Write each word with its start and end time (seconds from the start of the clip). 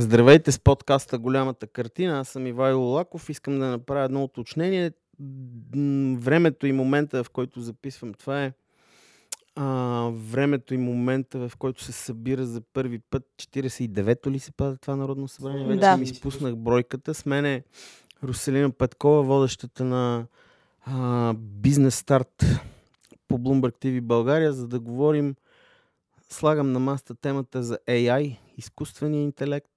Здравейте 0.00 0.52
с 0.52 0.58
подкаста 0.58 1.18
Голямата 1.18 1.66
картина. 1.66 2.20
Аз 2.20 2.28
съм 2.28 2.46
Ивайло 2.46 2.82
Лаков. 2.82 3.30
Искам 3.30 3.58
да 3.58 3.66
направя 3.66 4.04
едно 4.04 4.24
уточнение. 4.24 4.92
Времето 6.16 6.66
и 6.66 6.72
момента, 6.72 7.24
в 7.24 7.30
който 7.30 7.60
записвам 7.60 8.14
това 8.14 8.44
е 8.44 8.52
а, 9.56 9.64
времето 10.14 10.74
и 10.74 10.76
момента, 10.76 11.48
в 11.48 11.56
който 11.56 11.84
се 11.84 11.92
събира 11.92 12.46
за 12.46 12.60
първи 12.60 12.98
път 12.98 13.22
49-то 13.36 14.30
ли 14.30 14.38
се 14.38 14.52
пада 14.52 14.76
това 14.76 14.96
Народно 14.96 15.28
събрание? 15.28 15.66
Вече 15.66 15.80
Да. 15.80 15.96
ми 15.96 16.04
изпуснах 16.04 16.56
бройката. 16.56 17.14
С 17.14 17.26
мен 17.26 17.44
е 17.44 17.62
Руселина 18.24 18.70
Петкова, 18.70 19.22
водещата 19.22 19.84
на 19.84 20.26
а, 20.84 21.34
Бизнес 21.38 21.94
Старт 21.94 22.44
по 23.28 23.38
Bloomberg 23.38 23.84
TV 23.84 24.00
България, 24.00 24.52
за 24.52 24.68
да 24.68 24.80
говорим 24.80 25.34
слагам 26.32 26.72
на 26.72 26.78
масата 26.78 27.14
темата 27.14 27.62
за 27.62 27.78
AI, 27.88 28.36
изкуствения 28.60 29.22
интелект. 29.22 29.70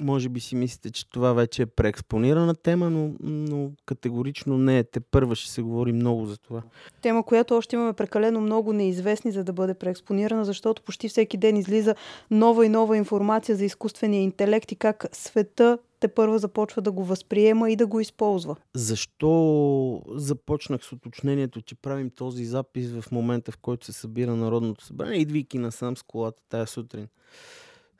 Може 0.00 0.28
би 0.28 0.40
си 0.40 0.56
мислите, 0.56 0.90
че 0.90 1.10
това 1.10 1.32
вече 1.32 1.62
е 1.62 1.66
преекспонирана 1.66 2.54
тема, 2.54 2.90
но, 2.90 3.12
но 3.20 3.70
категорично 3.86 4.58
не 4.58 4.78
е. 4.78 4.84
Те 4.84 5.00
първа 5.00 5.34
ще 5.34 5.50
се 5.50 5.62
говори 5.62 5.92
много 5.92 6.26
за 6.26 6.36
това. 6.36 6.62
Тема, 7.02 7.22
която 7.22 7.56
още 7.56 7.76
имаме 7.76 7.92
прекалено 7.92 8.40
много 8.40 8.72
неизвестни, 8.72 9.32
за 9.32 9.44
да 9.44 9.52
бъде 9.52 9.74
преекспонирана, 9.74 10.44
защото 10.44 10.82
почти 10.82 11.08
всеки 11.08 11.36
ден 11.36 11.56
излиза 11.56 11.94
нова 12.30 12.66
и 12.66 12.68
нова 12.68 12.96
информация 12.96 13.56
за 13.56 13.64
изкуствения 13.64 14.22
интелект 14.22 14.72
и 14.72 14.76
как 14.76 15.06
света 15.12 15.78
те 16.00 16.08
първа 16.08 16.38
започва 16.38 16.82
да 16.82 16.92
го 16.92 17.04
възприема 17.04 17.70
и 17.70 17.76
да 17.76 17.86
го 17.86 18.00
използва. 18.00 18.56
Защо 18.74 20.02
започнах 20.08 20.84
с 20.84 20.92
уточнението, 20.92 21.62
че 21.62 21.74
правим 21.74 22.10
този 22.10 22.44
запис 22.44 22.92
в 22.92 23.12
момента, 23.12 23.52
в 23.52 23.56
който 23.56 23.86
се 23.86 23.92
събира 23.92 24.36
Народното 24.36 24.84
събрание, 24.84 25.20
идвайки 25.20 25.58
насам 25.58 25.96
с 25.96 26.02
колата 26.02 26.42
тая 26.48 26.66
сутрин. 26.66 27.08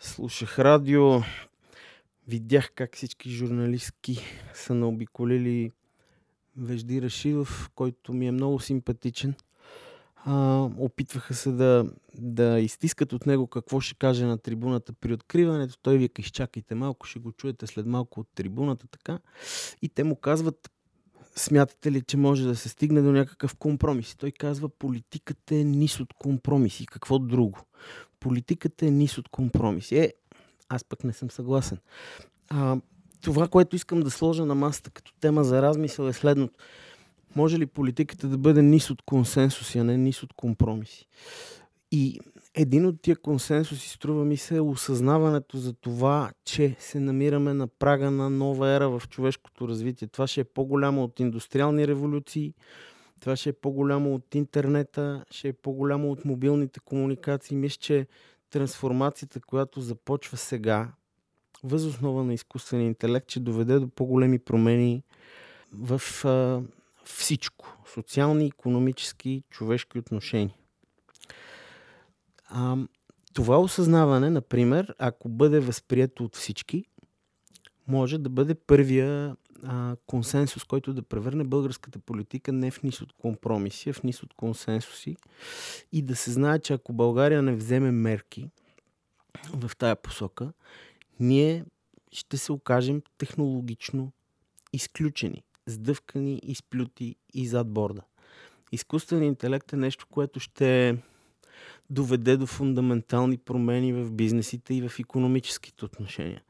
Слушах 0.04 0.58
радио, 0.58 1.20
видях 2.28 2.72
как 2.74 2.96
всички 2.96 3.30
журналистки 3.30 4.18
са 4.54 4.74
наобиколили 4.74 5.70
Вежди 6.56 7.02
Рашидов, 7.02 7.70
който 7.74 8.12
ми 8.12 8.26
е 8.26 8.32
много 8.32 8.60
симпатичен. 8.60 9.34
А, 10.16 10.60
опитваха 10.78 11.34
се 11.34 11.50
да, 11.50 11.92
да 12.14 12.60
изтискат 12.60 13.12
от 13.12 13.26
него 13.26 13.46
какво 13.46 13.80
ще 13.80 13.94
каже 13.94 14.24
на 14.24 14.38
трибуната 14.38 14.92
при 14.92 15.12
откриването. 15.12 15.78
Той 15.82 15.98
вика, 15.98 16.22
изчакайте 16.22 16.74
малко, 16.74 17.06
ще 17.06 17.18
го 17.18 17.32
чуете 17.32 17.66
след 17.66 17.86
малко 17.86 18.20
от 18.20 18.28
трибуната, 18.34 18.86
така. 18.86 19.18
И 19.82 19.88
те 19.88 20.04
му 20.04 20.16
казват, 20.16 20.70
смятате 21.36 21.92
ли, 21.92 22.02
че 22.02 22.16
може 22.16 22.44
да 22.44 22.56
се 22.56 22.68
стигне 22.68 23.02
до 23.02 23.12
някакъв 23.12 23.54
компромис? 23.54 24.16
Той 24.16 24.30
казва, 24.30 24.68
политиката 24.68 25.54
е 25.54 25.64
низ 25.64 26.00
от 26.00 26.12
компромиси. 26.12 26.86
Какво 26.86 27.18
друго? 27.18 27.58
Политиката 28.22 28.86
е 28.86 28.90
низ 28.90 29.18
от 29.18 29.28
компромиси. 29.28 29.98
Е, 29.98 30.12
аз 30.68 30.84
пък 30.84 31.04
не 31.04 31.12
съм 31.12 31.30
съгласен. 31.30 31.78
А, 32.50 32.76
това, 33.20 33.48
което 33.48 33.76
искам 33.76 34.00
да 34.00 34.10
сложа 34.10 34.46
на 34.46 34.54
масата 34.54 34.90
като 34.90 35.12
тема 35.20 35.44
за 35.44 35.62
размисъл 35.62 36.08
е 36.08 36.12
следното. 36.12 36.58
Може 37.36 37.58
ли 37.58 37.66
политиката 37.66 38.28
да 38.28 38.38
бъде 38.38 38.62
низ 38.62 38.90
от 38.90 39.02
консенсуси, 39.02 39.78
а 39.78 39.84
не 39.84 39.96
низ 39.96 40.22
от 40.22 40.32
компромиси? 40.32 41.08
И 41.90 42.20
един 42.54 42.86
от 42.86 43.02
тия 43.02 43.16
консенсуси, 43.16 43.88
струва 43.88 44.24
ми 44.24 44.36
се, 44.36 44.56
е 44.56 44.60
осъзнаването 44.60 45.58
за 45.58 45.72
това, 45.72 46.30
че 46.44 46.76
се 46.78 47.00
намираме 47.00 47.54
на 47.54 47.66
прага 47.66 48.10
на 48.10 48.30
нова 48.30 48.70
ера 48.70 48.88
в 48.88 49.02
човешкото 49.08 49.68
развитие. 49.68 50.08
Това 50.08 50.26
ще 50.26 50.40
е 50.40 50.44
по-голямо 50.44 51.04
от 51.04 51.20
индустриални 51.20 51.88
революции, 51.88 52.54
това 53.22 53.36
ще 53.36 53.48
е 53.48 53.52
по-голямо 53.52 54.14
от 54.14 54.34
интернета, 54.34 55.24
ще 55.30 55.48
е 55.48 55.52
по-голямо 55.52 56.10
от 56.10 56.24
мобилните 56.24 56.80
комуникации. 56.80 57.56
Мисля, 57.56 57.78
че 57.80 58.06
трансформацията, 58.50 59.40
която 59.40 59.80
започва 59.80 60.36
сега, 60.36 60.92
въз 61.64 61.84
основа 61.84 62.24
на 62.24 62.34
изкуствения 62.34 62.86
интелект, 62.86 63.30
ще 63.30 63.40
доведе 63.40 63.78
до 63.78 63.88
по-големи 63.88 64.38
промени 64.38 65.02
в 65.72 66.02
а, 66.24 66.62
всичко. 67.04 67.78
Социални, 67.94 68.46
економически, 68.46 69.42
човешки 69.50 69.98
отношения. 69.98 70.54
А, 72.48 72.76
това 73.34 73.60
осъзнаване, 73.60 74.30
например, 74.30 74.94
ако 74.98 75.28
бъде 75.28 75.60
възприето 75.60 76.24
от 76.24 76.36
всички, 76.36 76.84
може 77.88 78.18
да 78.18 78.28
бъде 78.28 78.54
първия 78.54 79.36
а, 79.66 79.96
консенсус, 80.06 80.64
който 80.64 80.94
да 80.94 81.02
превърне 81.02 81.44
българската 81.44 81.98
политика 81.98 82.52
не 82.52 82.70
в 82.70 82.82
низ 82.82 83.02
от 83.02 83.12
компромиси, 83.12 83.90
а 83.90 83.92
в 83.92 84.02
низ 84.02 84.22
от 84.22 84.34
консенсуси 84.34 85.16
и 85.92 86.02
да 86.02 86.16
се 86.16 86.30
знае, 86.30 86.58
че 86.58 86.72
ако 86.72 86.92
България 86.92 87.42
не 87.42 87.54
вземе 87.54 87.90
мерки 87.90 88.50
в 89.54 89.70
тая 89.78 89.96
посока, 89.96 90.52
ние 91.20 91.64
ще 92.12 92.36
се 92.36 92.52
окажем 92.52 93.02
технологично 93.18 94.12
изключени, 94.72 95.42
сдъвкани, 95.66 96.40
изплюти 96.42 97.16
и 97.34 97.46
зад 97.46 97.68
борда. 97.68 98.02
Изкуственият 98.72 99.32
интелект 99.32 99.72
е 99.72 99.76
нещо, 99.76 100.06
което 100.10 100.40
ще 100.40 100.96
доведе 101.90 102.36
до 102.36 102.46
фундаментални 102.46 103.38
промени 103.38 103.92
в 103.92 104.12
бизнесите 104.12 104.74
и 104.74 104.88
в 104.88 104.98
економическите 104.98 105.84
отношения. 105.84 106.42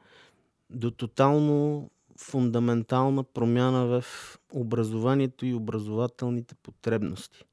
До 0.71 0.91
тотално 0.91 1.91
фундаментална 2.19 3.25
промяна 3.25 3.87
в 3.87 4.05
образованието 4.53 5.47
и 5.47 5.55
образователните 5.55 6.55
потребности. 6.55 7.45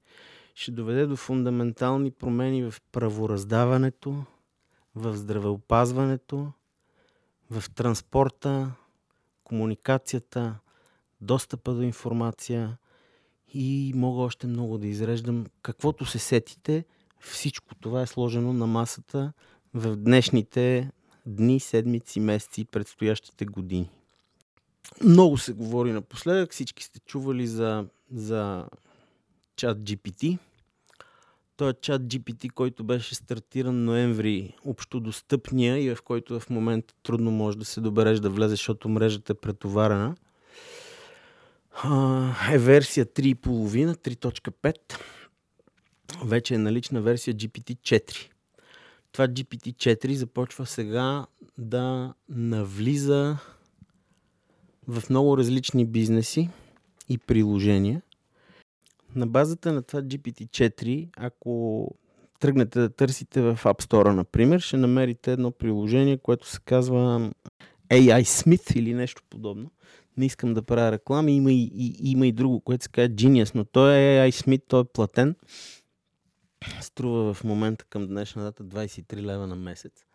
Ще 0.56 0.72
доведе 0.72 1.06
до 1.06 1.16
фундаментални 1.16 2.12
промени 2.12 2.72
в 2.72 2.74
правораздаването, 2.92 4.24
в 4.96 5.16
здравеопазването, 5.16 6.52
в 7.50 7.64
транспорта, 7.76 8.72
комуникацията, 9.44 10.56
достъпа 11.22 11.74
до 11.74 11.82
информация 11.82 12.78
и 13.54 13.94
мога 13.96 14.22
още 14.22 14.48
много 14.48 14.78
да 14.78 14.88
изреждам. 14.88 15.46
Каквото 15.62 16.06
се 16.06 16.20
сетите, 16.20 16.86
всичко 17.20 17.76
това 17.76 18.02
е 18.02 18.08
сложено 18.08 18.54
на 18.54 18.68
масата 18.68 19.34
в 19.74 19.96
днешните 19.96 20.92
дни, 21.26 21.60
седмици, 21.60 22.20
месеци 22.20 22.62
и 22.62 22.66
предстоящите 22.66 23.46
години. 23.46 23.90
Много 25.04 25.38
се 25.38 25.54
говори 25.54 25.92
напоследък, 25.92 26.52
всички 26.52 26.84
сте 26.84 27.00
чували 27.00 27.48
за, 27.48 27.86
за 28.12 28.66
чат 29.56 29.78
GPT. 29.78 30.38
Той 31.58 31.70
е 31.70 31.74
чат 31.82 32.02
GPT, 32.02 32.52
който 32.52 32.84
беше 32.84 33.16
стартиран 33.16 33.86
ноември 33.86 34.56
общодостъпния 34.66 35.84
и 35.84 35.96
в 35.96 36.02
който 36.02 36.40
в 36.40 36.50
момента 36.50 36.94
трудно 37.04 37.32
може 37.32 37.58
да 37.58 37.66
се 37.66 37.82
добереш 37.82 38.20
да 38.20 38.30
влезеш, 38.30 38.60
защото 38.60 38.90
мрежата 38.90 39.34
е 39.34 39.36
претоварена. 39.36 40.16
Е 42.52 42.58
версия 42.58 43.06
3.5, 43.06 43.96
3.5. 43.96 44.76
Вече 46.26 46.54
е 46.54 46.58
налична 46.58 47.02
версия 47.02 47.36
GPT-4. 47.36 48.30
Това 49.12 49.28
GPT-4 49.28 50.14
започва 50.14 50.66
сега 50.66 51.26
да 51.58 52.14
навлиза 52.30 53.38
в 54.90 55.10
много 55.10 55.38
различни 55.38 55.86
бизнеси 55.86 56.50
и 57.10 57.18
приложения. 57.18 58.02
На 59.16 59.28
базата 59.28 59.74
на 59.74 59.84
това 59.84 60.02
GPT-4, 60.02 61.10
ако 61.18 61.88
тръгнете 62.40 62.80
да 62.80 62.90
търсите 62.90 63.42
в 63.42 63.60
App 63.64 63.84
Store, 63.84 64.12
например, 64.12 64.60
ще 64.60 64.78
намерите 64.78 65.32
едно 65.32 65.52
приложение, 65.52 66.18
което 66.18 66.48
се 66.48 66.60
казва 66.66 67.32
AI 67.90 68.22
Smith 68.22 68.76
или 68.78 68.94
нещо 68.94 69.24
подобно. 69.30 69.72
Не 70.18 70.26
искам 70.26 70.54
да 70.54 70.62
правя 70.62 70.92
реклами, 70.92 71.36
има 71.36 71.52
и, 71.52 71.72
и, 71.74 72.12
има 72.12 72.28
и 72.28 72.32
друго, 72.32 72.62
което 72.62 72.84
се 72.84 72.90
казва 72.90 73.16
Genius, 73.16 73.56
но 73.56 73.66
той 73.66 73.96
е 73.96 74.30
AI 74.30 74.32
Smith, 74.32 74.64
той 74.68 74.82
е 74.82 74.92
платен. 74.94 75.36
Струва 76.82 77.34
в 77.34 77.44
момента 77.44 77.86
към 77.86 78.08
днешна 78.08 78.44
дата 78.44 78.64
23 78.64 79.22
лева 79.22 79.48
на 79.48 79.56
месец. 79.56 80.06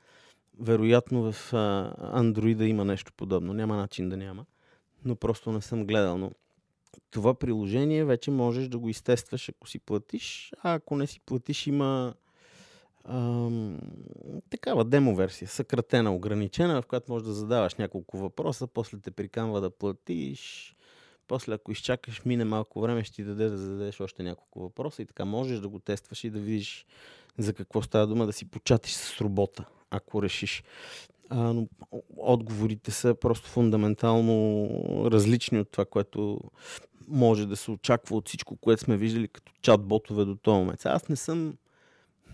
Вероятно 0.60 1.32
в 1.32 1.52
Android 2.14 2.62
има 2.62 2.84
нещо 2.84 3.12
подобно. 3.16 3.52
Няма 3.52 3.76
начин 3.76 4.08
да 4.08 4.16
няма. 4.16 4.44
Но 5.04 5.16
просто 5.16 5.52
не 5.52 5.60
съм 5.60 5.86
гледал. 5.86 6.18
Но 6.18 6.30
това 7.10 7.34
приложение 7.34 8.04
вече 8.04 8.30
можеш 8.30 8.68
да 8.68 8.78
го 8.78 8.88
изтестваш, 8.88 9.48
ако 9.48 9.68
си 9.68 9.78
платиш. 9.78 10.52
А 10.62 10.74
ако 10.74 10.96
не 10.96 11.06
си 11.06 11.20
платиш, 11.20 11.66
има 11.66 12.14
ам, 13.04 13.78
такава 14.50 14.84
демо 14.84 15.16
версия, 15.16 15.48
съкратена, 15.48 16.14
ограничена, 16.14 16.82
в 16.82 16.86
която 16.86 17.12
можеш 17.12 17.26
да 17.26 17.32
задаваш 17.32 17.74
няколко 17.74 18.18
въпроса, 18.18 18.66
после 18.66 18.98
те 18.98 19.10
приканва 19.10 19.60
да 19.60 19.70
платиш. 19.70 20.76
После, 21.28 21.54
ако 21.54 21.72
изчакаш, 21.72 22.24
мине 22.24 22.44
малко 22.44 22.80
време, 22.80 23.04
ще 23.04 23.14
ти 23.14 23.24
даде 23.24 23.48
да 23.48 23.58
зададеш 23.58 24.00
още 24.00 24.22
няколко 24.22 24.60
въпроса 24.60 25.02
и 25.02 25.06
така 25.06 25.24
можеш 25.24 25.60
да 25.60 25.68
го 25.68 25.78
тестваш 25.78 26.24
и 26.24 26.30
да 26.30 26.40
видиш 26.40 26.86
за 27.38 27.54
какво 27.54 27.82
става 27.82 28.06
дума, 28.06 28.26
да 28.26 28.32
си 28.32 28.50
початиш 28.50 28.92
с 28.92 29.20
робота, 29.20 29.64
ако 29.90 30.22
решиш. 30.22 30.62
А, 31.30 31.52
но 31.52 31.66
отговорите 32.16 32.90
са 32.90 33.14
просто 33.14 33.48
фундаментално 33.48 34.68
различни 35.10 35.60
от 35.60 35.70
това, 35.70 35.84
което 35.84 36.40
може 37.08 37.46
да 37.46 37.56
се 37.56 37.70
очаква 37.70 38.16
от 38.16 38.28
всичко, 38.28 38.56
което 38.56 38.82
сме 38.82 38.96
виждали 38.96 39.28
като 39.28 39.52
чат-ботове 39.62 40.24
до 40.24 40.36
този 40.36 40.58
момент. 40.58 40.86
Аз 40.86 41.08
не 41.08 41.16
съм, 41.16 41.56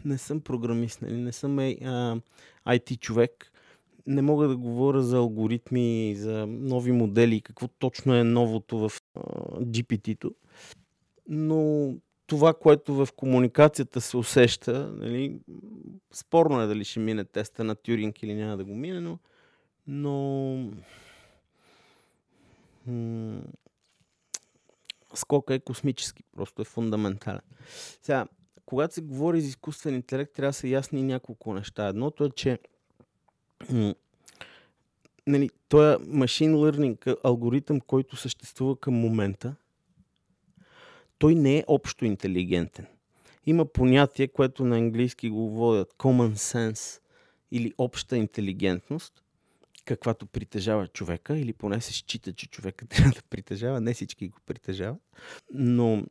не 0.04 0.18
съм 0.18 0.40
програмист, 0.40 1.02
нали? 1.02 1.16
не 1.16 1.32
съм 1.32 1.58
а, 1.58 2.20
IT 2.66 2.98
човек 2.98 3.52
не 4.06 4.22
мога 4.22 4.48
да 4.48 4.56
говоря 4.56 5.02
за 5.02 5.16
алгоритми, 5.16 6.14
за 6.18 6.46
нови 6.46 6.92
модели, 6.92 7.40
какво 7.40 7.68
точно 7.68 8.14
е 8.14 8.24
новото 8.24 8.78
в 8.78 8.92
GPT-то, 9.56 10.30
но 11.28 11.92
това, 12.30 12.54
което 12.54 12.94
в 12.94 13.08
комуникацията 13.16 14.00
се 14.00 14.16
усеща, 14.16 14.92
нали, 14.96 15.40
спорно 16.12 16.60
е 16.60 16.66
дали 16.66 16.84
ще 16.84 17.00
мине 17.00 17.24
теста 17.24 17.64
на 17.64 17.74
Тюринг 17.74 18.22
или 18.22 18.34
няма 18.34 18.56
да 18.56 18.64
го 18.64 18.74
мине, 18.74 19.00
но, 19.00 19.18
но 19.86 20.54
м- 22.86 23.42
скока 25.14 25.54
е 25.54 25.60
космически, 25.60 26.22
просто 26.36 26.62
е 26.62 26.64
фундаментален. 26.64 27.40
Сега, 28.02 28.26
когато 28.66 28.94
се 28.94 29.00
говори 29.00 29.40
за 29.40 29.48
изкуствен 29.48 29.94
интелект, 29.94 30.32
трябва 30.32 30.48
да 30.48 30.52
са 30.52 30.68
ясни 30.68 31.02
няколко 31.02 31.54
неща. 31.54 31.88
Едното 31.88 32.24
е, 32.24 32.30
че 32.30 32.58
м- 33.70 33.94
нали, 35.26 35.50
този 35.68 36.04
машин 36.08 36.54
learning 36.54 37.16
алгоритъм, 37.24 37.80
който 37.80 38.16
съществува 38.16 38.76
към 38.76 38.94
момента, 38.94 39.54
той 41.20 41.34
не 41.34 41.58
е 41.58 41.64
общо 41.66 42.04
интелигентен. 42.04 42.86
Има 43.46 43.64
понятие, 43.64 44.28
което 44.28 44.64
на 44.64 44.76
английски 44.76 45.28
го 45.28 45.50
водят 45.50 45.94
common 45.98 46.32
sense 46.32 47.00
или 47.50 47.72
обща 47.78 48.16
интелигентност, 48.16 49.22
каквато 49.84 50.26
притежава 50.26 50.86
човека, 50.86 51.38
или 51.38 51.52
поне 51.52 51.80
се 51.80 51.92
счита, 51.92 52.32
че 52.32 52.48
човека 52.48 52.86
трябва 52.88 53.10
да 53.10 53.22
притежава, 53.30 53.80
не 53.80 53.94
всички 53.94 54.28
го 54.28 54.38
притежават. 54.46 55.00
Но 55.54 56.04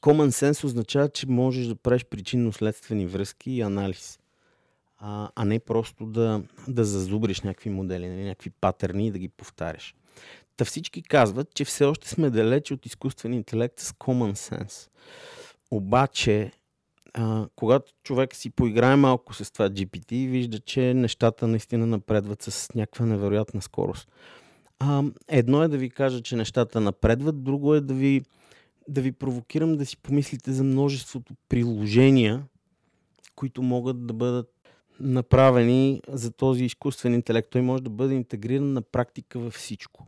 common 0.00 0.28
sense 0.28 0.64
означава, 0.64 1.08
че 1.08 1.26
можеш 1.26 1.66
да 1.66 1.76
правиш 1.76 2.04
причинно-следствени 2.04 3.06
връзки 3.06 3.50
и 3.50 3.60
анализ, 3.60 4.18
а, 4.98 5.30
а 5.34 5.44
не 5.44 5.58
просто 5.58 6.06
да, 6.06 6.42
да 6.68 6.84
зазубриш 6.84 7.40
някакви 7.40 7.70
модели, 7.70 8.08
нали, 8.08 8.24
някакви 8.24 8.50
патърни 8.50 9.06
и 9.06 9.10
да 9.10 9.18
ги 9.18 9.28
повтаряш. 9.28 9.94
Та 10.56 10.64
всички 10.64 11.02
казват, 11.02 11.54
че 11.54 11.64
все 11.64 11.84
още 11.84 12.08
сме 12.08 12.30
далеч 12.30 12.70
от 12.70 12.86
изкуствен 12.86 13.34
интелект 13.34 13.80
с 13.80 13.92
common 13.92 14.32
sense. 14.32 14.88
Обаче, 15.70 16.52
а, 17.14 17.46
когато 17.56 17.92
човек 18.02 18.34
си 18.34 18.50
поиграе 18.50 18.96
малко 18.96 19.34
с 19.34 19.52
това 19.52 19.70
GPT, 19.70 20.30
вижда, 20.30 20.58
че 20.58 20.94
нещата 20.94 21.46
наистина 21.46 21.86
напредват 21.86 22.42
с 22.42 22.74
някаква 22.74 23.06
невероятна 23.06 23.62
скорост. 23.62 24.08
А, 24.78 25.02
едно 25.28 25.62
е 25.62 25.68
да 25.68 25.78
ви 25.78 25.90
кажа, 25.90 26.22
че 26.22 26.36
нещата 26.36 26.80
напредват, 26.80 27.44
друго 27.44 27.74
е 27.74 27.80
да 27.80 27.94
ви, 27.94 28.22
да 28.88 29.00
ви 29.00 29.12
провокирам 29.12 29.76
да 29.76 29.86
си 29.86 29.96
помислите 29.96 30.52
за 30.52 30.64
множеството 30.64 31.34
приложения, 31.48 32.44
които 33.34 33.62
могат 33.62 34.06
да 34.06 34.14
бъдат 34.14 34.52
направени 35.00 36.02
за 36.08 36.32
този 36.32 36.64
изкуствен 36.64 37.14
интелект. 37.14 37.50
Той 37.50 37.62
може 37.62 37.82
да 37.82 37.90
бъде 37.90 38.14
интегриран 38.14 38.72
на 38.72 38.82
практика 38.82 39.38
във 39.38 39.54
всичко. 39.54 40.06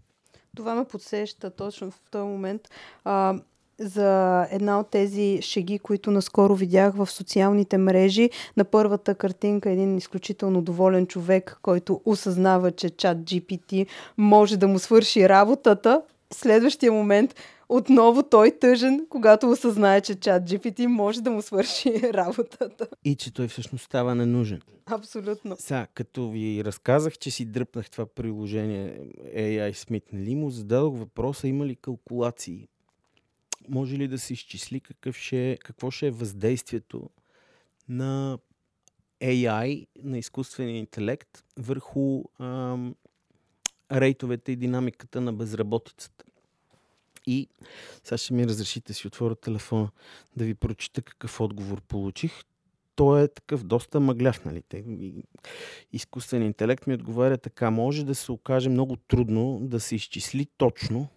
Това 0.59 0.75
ме 0.75 0.85
подсеща 0.85 1.51
точно 1.51 1.91
в 1.91 2.01
този 2.11 2.25
момент 2.25 2.69
а, 3.05 3.35
за 3.79 4.43
една 4.51 4.81
от 4.81 4.91
тези 4.91 5.39
шеги, 5.43 5.79
които 5.79 6.11
наскоро 6.11 6.55
видях 6.55 6.95
в 6.95 7.11
социалните 7.11 7.79
мрежи. 7.79 8.31
На 8.57 8.65
първата 8.65 9.15
картинка 9.15 9.71
един 9.71 9.97
изключително 9.97 10.63
доволен 10.63 11.07
човек, 11.07 11.59
който 11.63 12.01
осъзнава, 12.05 12.71
че 12.71 12.91
чат 12.91 13.19
GPT 13.19 13.87
може 14.17 14.57
да 14.57 14.69
му 14.69 14.79
свърши 14.79 15.29
работата. 15.29 16.03
Следващия 16.33 16.93
момент 16.93 17.35
отново 17.69 18.23
той 18.23 18.51
тъжен, 18.51 19.07
когато 19.09 19.51
осъзнае, 19.51 20.01
че 20.01 20.15
чат 20.15 20.43
GPT 20.43 20.87
може 20.87 21.23
да 21.23 21.31
му 21.31 21.43
свърши 21.43 22.01
работата. 22.15 22.89
И 23.05 23.17
че 23.17 23.35
той 23.35 23.49
всъщност 23.49 23.85
става 23.85 24.15
ненужен. 24.15 24.61
Абсолютно. 24.87 25.57
Сега, 25.59 25.87
като 25.95 26.31
ви 26.31 26.65
разказах, 26.65 27.19
че 27.19 27.31
си 27.31 27.45
дръпнах 27.45 27.91
това 27.91 28.07
приложение 28.07 29.01
AI 29.37 29.73
Smith, 29.73 30.05
нали 30.13 30.35
му 30.35 30.51
зададох 30.51 30.99
въпроса 30.99 31.49
има 31.49 31.67
ли 31.67 31.77
калкулации. 31.77 32.69
Може 33.69 33.97
ли 33.97 34.09
да 34.09 34.19
се 34.19 34.33
изчисли 34.33 34.81
какъв 34.81 35.17
ще, 35.17 35.59
какво 35.65 35.91
ще 35.91 36.07
е 36.07 36.11
въздействието 36.11 37.11
на 37.89 38.39
AI, 39.21 39.87
на 40.03 40.19
изкуствения 40.19 40.77
интелект, 40.77 41.45
върху 41.57 42.23
ам, 42.41 42.95
рейтовете 43.93 44.53
и 44.53 44.57
динамиката 44.57 45.21
на 45.21 45.33
безработицата. 45.33 46.25
И 47.31 47.49
сега 48.05 48.19
ще 48.19 48.35
ми 48.35 48.47
разрешите 48.47 48.95
си 48.95 49.07
отворя 49.07 49.35
телефона 49.35 49.91
да 50.37 50.45
ви 50.45 50.55
прочита 50.55 51.03
какъв 51.03 51.41
отговор 51.41 51.81
получих. 51.81 52.33
Той 52.97 53.23
е 53.23 53.29
такъв 53.29 53.65
доста 53.65 54.01
мъгляв, 54.01 54.45
нали? 54.45 54.63
Изкуствен 55.93 56.43
интелект 56.43 56.87
ми 56.87 56.95
отговаря 56.95 57.39
така. 57.39 57.71
Може 57.71 58.05
да 58.05 58.15
се 58.15 58.33
окаже 58.33 58.69
много 58.69 58.97
трудно 58.97 59.59
да 59.63 59.81
се 59.81 59.95
изчисли 59.95 60.47
точно 60.57 61.09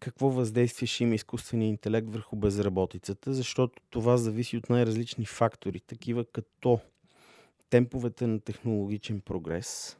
какво 0.00 0.30
въздействие 0.30 0.86
ще 0.86 1.04
има 1.04 1.14
изкуствения 1.14 1.68
интелект 1.68 2.08
върху 2.10 2.36
безработицата, 2.36 3.34
защото 3.34 3.82
това 3.90 4.16
зависи 4.16 4.56
от 4.56 4.70
най-различни 4.70 5.26
фактори, 5.26 5.80
такива 5.80 6.24
като 6.24 6.80
темповете 7.70 8.26
на 8.26 8.40
технологичен 8.40 9.20
прогрес, 9.20 9.96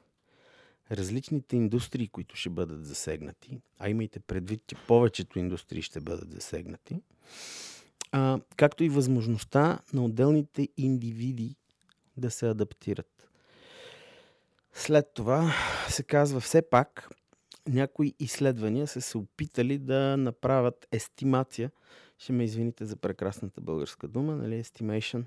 различните 0.92 1.56
индустрии, 1.56 2.08
които 2.08 2.36
ще 2.36 2.50
бъдат 2.50 2.86
засегнати, 2.86 3.60
а 3.78 3.88
имайте 3.88 4.20
предвид, 4.20 4.62
че 4.66 4.76
повечето 4.86 5.38
индустрии 5.38 5.82
ще 5.82 6.00
бъдат 6.00 6.32
засегнати, 6.32 7.00
а, 8.12 8.40
както 8.56 8.84
и 8.84 8.88
възможността 8.88 9.78
на 9.92 10.04
отделните 10.04 10.68
индивиди 10.76 11.56
да 12.16 12.30
се 12.30 12.48
адаптират. 12.48 13.28
След 14.72 15.06
това 15.14 15.52
се 15.88 16.02
казва 16.02 16.40
все 16.40 16.62
пак, 16.62 17.08
някои 17.68 18.14
изследвания 18.18 18.86
са 18.86 19.00
се 19.00 19.18
опитали 19.18 19.78
да 19.78 20.16
направят 20.16 20.86
естимация, 20.92 21.70
ще 22.18 22.32
ме 22.32 22.44
извините 22.44 22.84
за 22.84 22.96
прекрасната 22.96 23.60
българска 23.60 24.08
дума, 24.08 24.36
нали, 24.36 24.64
estimation, 24.64 25.24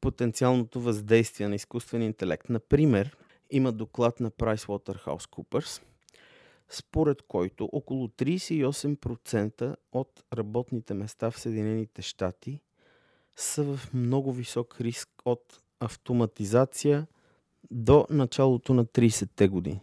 потенциалното 0.00 0.80
въздействие 0.80 1.48
на 1.48 1.54
изкуствен 1.54 2.02
интелект. 2.02 2.48
Например, 2.48 3.16
има 3.50 3.72
доклад 3.72 4.20
на 4.20 4.30
PricewaterhouseCoopers, 4.30 5.82
според 6.68 7.22
който 7.22 7.68
около 7.72 8.08
38% 8.08 9.76
от 9.92 10.24
работните 10.34 10.94
места 10.94 11.30
в 11.30 11.40
Съединените 11.40 12.02
щати 12.02 12.60
са 13.36 13.64
в 13.64 13.94
много 13.94 14.32
висок 14.32 14.80
риск 14.80 15.08
от 15.24 15.62
автоматизация 15.80 17.06
до 17.70 18.06
началото 18.10 18.74
на 18.74 18.84
30-те 18.84 19.48
години. 19.48 19.80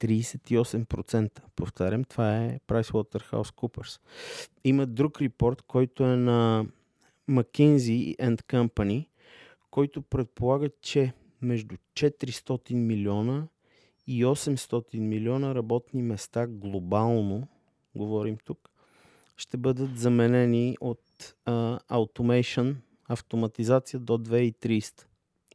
38%. 0.00 1.40
Повтарям, 1.56 2.04
това 2.04 2.36
е 2.36 2.60
PricewaterhouseCoopers. 2.68 4.00
Има 4.64 4.86
друг 4.86 5.20
репорт, 5.20 5.62
който 5.62 6.04
е 6.04 6.16
на 6.16 6.66
McKinsey 7.30 8.16
and 8.16 8.42
Company, 8.42 9.06
който 9.70 10.02
предполага, 10.02 10.68
че 10.80 11.12
между 11.42 11.76
400 11.94 12.74
милиона 12.74 13.48
и 14.06 14.24
800 14.24 14.98
милиона 14.98 15.54
работни 15.54 16.02
места 16.02 16.46
глобално, 16.46 17.48
говорим 17.94 18.36
тук, 18.44 18.70
ще 19.36 19.56
бъдат 19.56 19.98
заменени 19.98 20.76
от 20.80 21.34
а, 21.44 21.78
automation, 21.88 22.76
автоматизация 23.08 24.00
до 24.00 24.18
2300. 24.18 25.04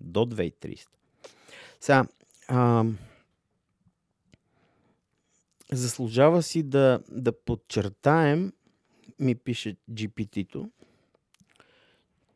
До 0.01 0.25
2300. 0.25 0.87
Сега, 1.79 2.05
а, 2.47 2.85
заслужава 5.71 6.43
си 6.43 6.63
да, 6.63 6.99
да 7.11 7.31
подчертаем, 7.31 8.53
ми 9.19 9.35
пише 9.35 9.75
GPT-то, 9.91 10.69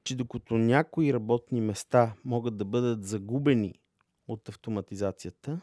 че 0.04 0.16
докато 0.16 0.58
някои 0.58 1.14
работни 1.14 1.62
места 1.62 2.14
могат 2.26 2.58
да 2.58 2.66
бъдат 2.66 3.06
загубени 3.06 3.74
от 4.28 4.50
автоматизацията, 4.50 5.62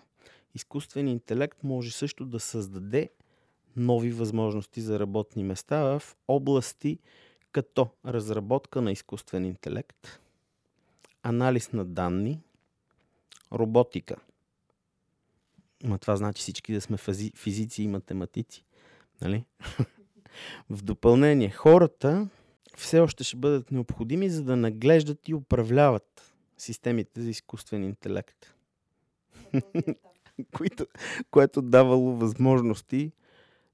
изкуственият 0.54 1.20
интелект 1.20 1.62
може 1.62 1.90
също 1.90 2.26
да 2.26 2.40
създаде 2.40 3.10
нови 3.76 4.10
възможности 4.10 4.80
за 4.80 4.98
работни 5.00 5.44
места 5.44 5.82
в 5.82 6.02
области 6.28 6.98
като 7.52 7.88
разработка 8.06 8.82
на 8.82 8.92
изкуствен 8.92 9.44
интелект, 9.44 10.20
анализ 11.22 11.72
на 11.72 11.84
данни, 11.84 12.40
роботика. 13.52 14.16
Ма 15.84 15.98
това 15.98 16.16
значи 16.16 16.40
всички 16.40 16.72
да 16.72 16.80
сме 16.80 16.96
физици 17.36 17.82
и 17.82 17.88
математици. 17.88 18.64
Нали? 19.20 19.44
в 20.70 20.82
допълнение, 20.82 21.50
хората 21.50 22.28
все 22.78 23.00
още 23.00 23.24
ще 23.24 23.36
бъдат 23.36 23.70
необходими, 23.70 24.30
за 24.30 24.44
да 24.44 24.56
наглеждат 24.56 25.28
и 25.28 25.34
управляват 25.34 26.34
системите 26.58 27.22
за 27.22 27.30
изкуствен 27.30 27.84
интелект. 27.84 28.54
Което, 30.56 30.86
което 31.30 31.62
давало 31.62 32.16
възможности 32.16 33.12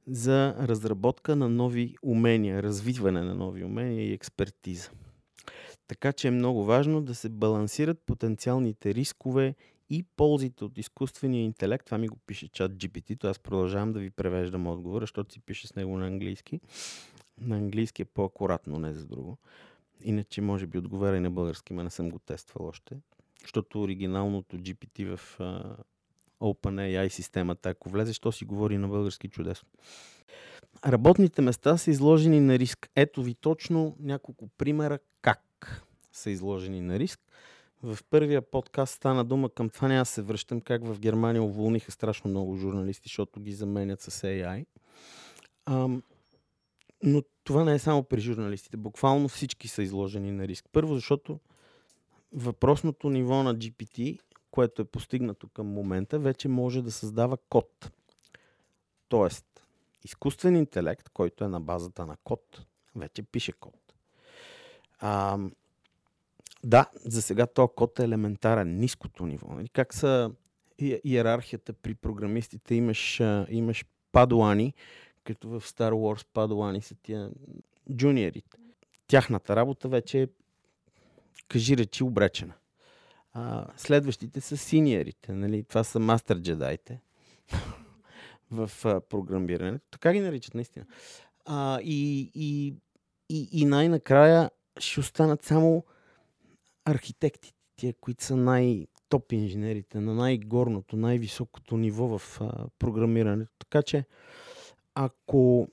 за 0.06 0.54
разработка 0.58 1.37
на 1.37 1.49
нови 1.49 1.96
умения, 2.02 2.62
развиване 2.62 3.23
на 3.23 3.34
нови 3.34 3.64
умения 3.64 4.08
и 4.08 4.12
експертиза. 4.12 4.90
Така 5.88 6.12
че 6.12 6.28
е 6.28 6.30
много 6.30 6.64
важно 6.64 7.02
да 7.02 7.14
се 7.14 7.28
балансират 7.28 8.02
потенциалните 8.06 8.94
рискове 8.94 9.54
и 9.90 10.02
ползите 10.02 10.64
от 10.64 10.78
изкуствения 10.78 11.44
интелект, 11.44 11.84
това 11.87 11.99
ми 11.99 12.08
го 12.08 12.16
пише 12.26 12.49
чат 12.49 12.73
GPT, 12.73 13.18
то 13.20 13.28
аз 13.28 13.38
продължавам 13.38 13.92
да 13.92 14.00
ви 14.00 14.11
превеждам 14.11 14.66
отговора, 14.66 15.02
защото 15.02 15.32
си 15.32 15.40
пише 15.40 15.66
с 15.66 15.76
него 15.76 15.99
на 15.99 16.06
английски. 16.06 16.61
На 17.41 17.57
английски 17.57 18.03
е 18.03 18.05
по-акуратно, 18.05 18.79
не 18.79 18.95
за 18.95 19.07
друго. 19.07 19.38
Иначе 20.00 20.41
може 20.41 20.67
би 20.67 20.79
отговаря 20.79 21.17
и 21.17 21.21
на 21.21 21.31
български, 21.31 21.75
но 21.75 21.83
не 21.83 21.91
съм 21.91 22.11
го 22.11 22.19
тествал 22.19 22.67
още. 22.67 22.97
Защото 23.43 23.83
оригиналното 23.83 24.57
GPT 24.59 25.17
в 25.17 25.38
uh, 25.38 25.76
OpenAI 26.41 27.09
системата, 27.09 27.69
ако 27.69 27.88
влезеш, 27.88 28.19
то 28.19 28.33
си 28.33 28.45
говори 28.45 28.79
на 28.79 28.88
български 28.88 29.29
чудесно. 29.29 29.69
Работните 30.87 31.43
места 31.43 31.76
са 31.76 31.91
изложени 31.91 32.41
на 32.41 32.59
риск. 32.59 32.91
Ето 32.97 33.23
ви 33.23 33.35
точно 33.35 33.97
няколко 34.00 34.49
примера 34.49 34.99
как 35.23 35.85
са 36.12 36.31
изложени 36.31 36.81
на 36.81 36.99
риск. 36.99 37.21
В 37.83 37.99
първия 38.11 38.43
подкаст 38.43 38.95
стана 38.95 39.25
дума 39.25 39.50
към 39.50 39.71
това, 39.71 39.88
няма 39.88 40.05
се 40.05 40.23
връщам 40.23 40.61
как 40.61 40.85
в 40.85 41.00
Германия 41.00 41.43
уволниха 41.43 41.93
страшно 41.93 42.31
много 42.31 42.57
журналисти, 42.57 43.09
защото 43.09 43.41
ги 43.41 43.53
заменят 43.53 44.00
с 44.00 44.11
AI. 44.11 44.67
Ам, 45.67 46.03
но 47.04 47.23
това 47.44 47.64
не 47.64 47.75
е 47.75 47.78
само 47.78 48.02
при 48.02 48.20
журналистите. 48.20 48.76
Буквално 48.76 49.28
всички 49.28 49.68
са 49.68 49.82
изложени 49.82 50.32
на 50.32 50.49
риск. 50.49 50.64
Първо, 50.73 50.94
защото 50.94 51.40
въпросното 52.32 53.11
ниво 53.11 53.42
на 53.42 53.54
GPT, 53.54 54.20
което 54.50 54.82
е 54.82 54.84
постигнато 54.84 55.49
към 55.49 55.66
момента, 55.66 56.18
вече 56.18 56.49
може 56.49 56.82
да 56.82 56.92
създава 56.92 57.37
код. 57.49 57.90
Тоест, 59.08 59.66
изкуствен 60.04 60.56
интелект, 60.56 61.08
който 61.08 61.44
е 61.44 61.49
на 61.49 61.61
базата 61.61 62.06
на 62.06 62.16
код, 62.25 62.66
вече 62.96 63.23
пише 63.23 63.52
код. 63.52 63.94
А, 64.99 65.38
да, 66.64 66.90
за 66.94 67.23
сега 67.23 67.46
този 67.46 67.73
код 67.76 67.99
е 67.99 68.04
елементарен, 68.04 68.76
ниското 68.78 69.26
ниво. 69.26 69.54
Нали? 69.54 69.68
Как 69.68 69.94
са 69.94 70.32
иерархията 71.04 71.73
при 71.73 71.94
програмистите? 71.94 72.75
Имаш, 72.75 73.20
имаш 73.49 73.84
падуани, 74.12 74.75
като 75.25 75.49
в 75.49 75.61
Star 75.61 75.93
Wars 75.93 76.26
падуани 76.33 76.81
са 76.81 76.95
тия 76.95 77.31
джуниорите. 77.93 78.59
Тяхната 79.07 79.57
работа 79.57 79.88
вече 79.88 80.23
е, 80.23 80.28
кажи 81.49 81.76
речи, 81.76 82.04
обречена. 82.04 82.54
А, 83.33 83.66
следващите 83.76 84.40
са 84.40 84.57
синьорите. 84.57 85.33
Нали? 85.33 85.64
Това 85.64 85.85
са 85.85 85.99
мастер 85.99 86.40
джедайте 86.40 87.00
в 88.50 88.71
а, 88.85 89.00
програмирането. 89.00 89.85
Така 89.90 90.12
ги 90.12 90.21
наричат, 90.21 90.54
наистина. 90.54 90.85
А, 91.45 91.81
и, 91.83 92.31
и, 92.35 92.75
и, 93.28 93.49
и 93.52 93.64
най-накрая 93.64 94.50
ще 94.78 95.00
останат 95.00 95.43
само 95.43 95.85
архитектите, 96.85 97.54
тия, 97.76 97.95
които 98.00 98.25
са 98.25 98.37
най-топ 98.37 99.33
инженерите, 99.33 100.00
на 100.00 100.14
най-горното, 100.14 100.97
най-високото 100.97 101.76
ниво 101.76 102.19
в 102.19 102.40
а, 102.40 102.66
програмирането. 102.78 103.52
Така 103.59 103.83
че, 103.83 104.04
ако 104.94 105.68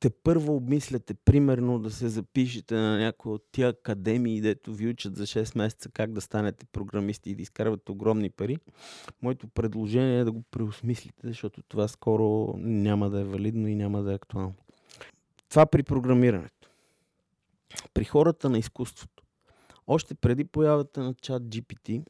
те 0.00 0.10
първо 0.10 0.56
обмисляте, 0.56 1.14
примерно, 1.14 1.78
да 1.78 1.90
се 1.90 2.08
запишете 2.08 2.74
на 2.74 2.98
някои 2.98 3.32
от 3.32 3.44
тия 3.52 3.68
академии, 3.68 4.40
дето 4.40 4.74
ви 4.74 4.88
учат 4.88 5.16
за 5.16 5.26
6 5.26 5.58
месеца 5.58 5.88
как 5.88 6.12
да 6.12 6.20
станете 6.20 6.66
програмисти 6.66 7.30
и 7.30 7.34
да 7.34 7.42
изкарват 7.42 7.88
огромни 7.88 8.30
пари, 8.30 8.58
моето 9.22 9.48
предложение 9.48 10.18
е 10.18 10.24
да 10.24 10.32
го 10.32 10.42
преосмислите, 10.42 11.28
защото 11.28 11.62
това 11.62 11.88
скоро 11.88 12.54
няма 12.58 13.10
да 13.10 13.20
е 13.20 13.24
валидно 13.24 13.68
и 13.68 13.74
няма 13.74 14.02
да 14.02 14.12
е 14.12 14.14
актуално. 14.14 14.54
Това 15.48 15.66
при 15.66 15.82
програмирането. 15.82 16.70
При 17.94 18.04
хората 18.04 18.50
на 18.50 18.58
изкуството. 18.58 19.22
Още 19.86 20.14
преди 20.14 20.44
появата 20.44 21.02
на 21.02 21.14
чат 21.14 21.42
GPT 21.42 22.04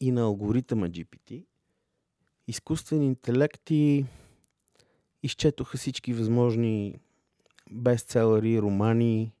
и 0.00 0.10
на 0.10 0.20
алгоритъма 0.20 0.88
GPT, 0.88 1.44
изкуствени 2.48 3.06
интелекти 3.06 4.04
изчетоха 5.24 5.78
всички 5.78 6.12
възможни 6.12 7.00
бестселери, 7.72 8.62
романи 8.62 9.32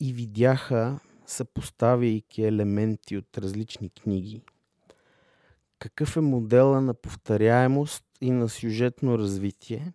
и 0.00 0.12
видяха, 0.12 1.00
съпоставяйки 1.26 2.42
елементи 2.42 3.16
от 3.16 3.38
различни 3.38 3.90
книги, 3.90 4.42
какъв 5.78 6.16
е 6.16 6.20
модела 6.20 6.80
на 6.80 6.94
повторяемост 6.94 8.04
и 8.20 8.30
на 8.30 8.48
сюжетно 8.48 9.18
развитие 9.18 9.92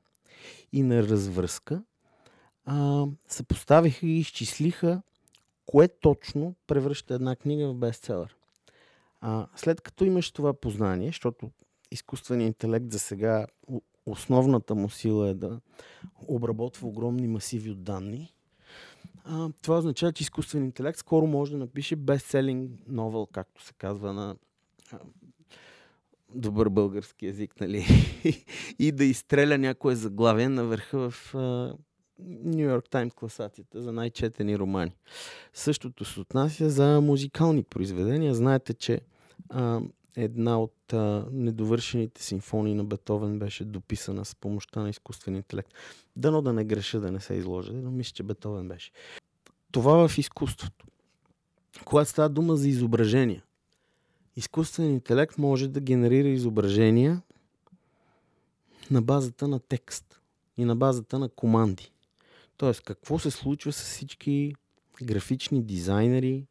и 0.74 0.84
на 0.84 1.04
развръзка, 1.04 1.84
а, 2.66 3.06
съпоставиха 3.28 4.08
и 4.08 4.20
изчислиха 4.20 5.02
кое 5.66 5.88
точно 5.88 6.56
превръща 6.68 7.14
една 7.14 7.36
книга 7.36 7.68
в 7.68 7.76
бестселър. 7.76 8.36
А, 9.22 9.48
след 9.56 9.82
като 9.82 10.06
имаш 10.06 10.32
това 10.32 10.54
познание, 10.54 11.08
защото 11.08 11.52
изкуственият 11.92 12.48
интелект 12.48 12.92
за 12.92 13.00
сега 13.00 13.48
основната 14.06 14.76
му 14.76 14.90
сила 14.90 15.30
е 15.30 15.34
да 15.34 15.60
обработва 16.28 16.88
огромни 16.88 17.28
масиви 17.28 17.72
от 17.72 17.84
данни, 17.84 18.36
а, 19.24 19.50
това 19.62 19.78
означава, 19.78 20.14
че 20.14 20.24
изкуственият 20.24 20.68
интелект 20.68 21.00
скоро 21.00 21.28
може 21.28 21.52
да 21.52 21.58
напише 21.58 21.96
бестселинг 21.96 22.72
новел, 22.88 23.26
както 23.26 23.64
се 23.64 23.74
казва 23.74 24.14
на 24.14 24.36
а, 24.92 25.00
добър 26.36 26.70
български 26.70 27.26
язик, 27.26 27.62
нали? 27.62 27.86
и 28.80 28.92
да 28.92 29.06
изстреля 29.06 29.58
някое 29.58 29.96
заглавие 29.96 30.50
на 30.50 30.64
върха 30.64 31.10
в 31.10 31.36
Нью 32.20 32.70
Йорк 32.70 32.90
Таймс 32.90 33.14
класацията 33.14 33.82
за 33.82 33.92
най-четени 33.92 34.60
романи. 34.60 34.96
Същото 35.54 36.06
се 36.06 36.20
отнася 36.20 36.70
за 36.70 37.02
музикални 37.02 37.64
произведения. 37.64 38.36
Знаете, 38.36 38.74
че 38.74 39.02
а, 39.50 39.82
една 40.16 40.60
от 40.60 40.94
а, 40.94 41.26
недовършените 41.32 42.24
симфонии 42.24 42.74
на 42.74 42.84
Бетовен 42.84 43.40
беше 43.40 43.66
дописана 43.66 44.26
с 44.26 44.36
помощта 44.36 44.82
на 44.82 44.90
изкуствен 44.90 45.36
интелект. 45.36 45.74
Дано 46.16 46.42
да 46.42 46.54
не 46.54 46.64
греша, 46.64 47.00
да 47.00 47.12
не 47.12 47.20
се 47.20 47.34
изложа, 47.34 47.74
но 47.74 47.92
мисля, 47.92 48.14
че 48.14 48.24
Бетовен 48.24 48.68
беше. 48.68 48.92
Това 49.72 50.08
в 50.08 50.18
изкуството. 50.18 50.86
Когато 51.86 52.10
става 52.10 52.30
дума 52.30 52.56
за 52.56 52.70
изображения, 52.70 53.44
изкуствен 54.36 54.90
интелект 54.90 55.38
може 55.38 55.68
да 55.68 55.80
генерира 55.80 56.28
изображения 56.28 57.22
на 58.92 59.02
базата 59.02 59.48
на 59.48 59.60
текст 59.60 60.20
и 60.58 60.66
на 60.66 60.76
базата 60.76 61.20
на 61.20 61.30
команди. 61.30 61.92
Тоест, 62.58 62.82
какво 62.82 63.20
се 63.20 63.32
случва 63.32 63.74
с 63.74 63.84
всички 63.84 64.56
графични 65.04 65.64
дизайнери, 65.64 66.46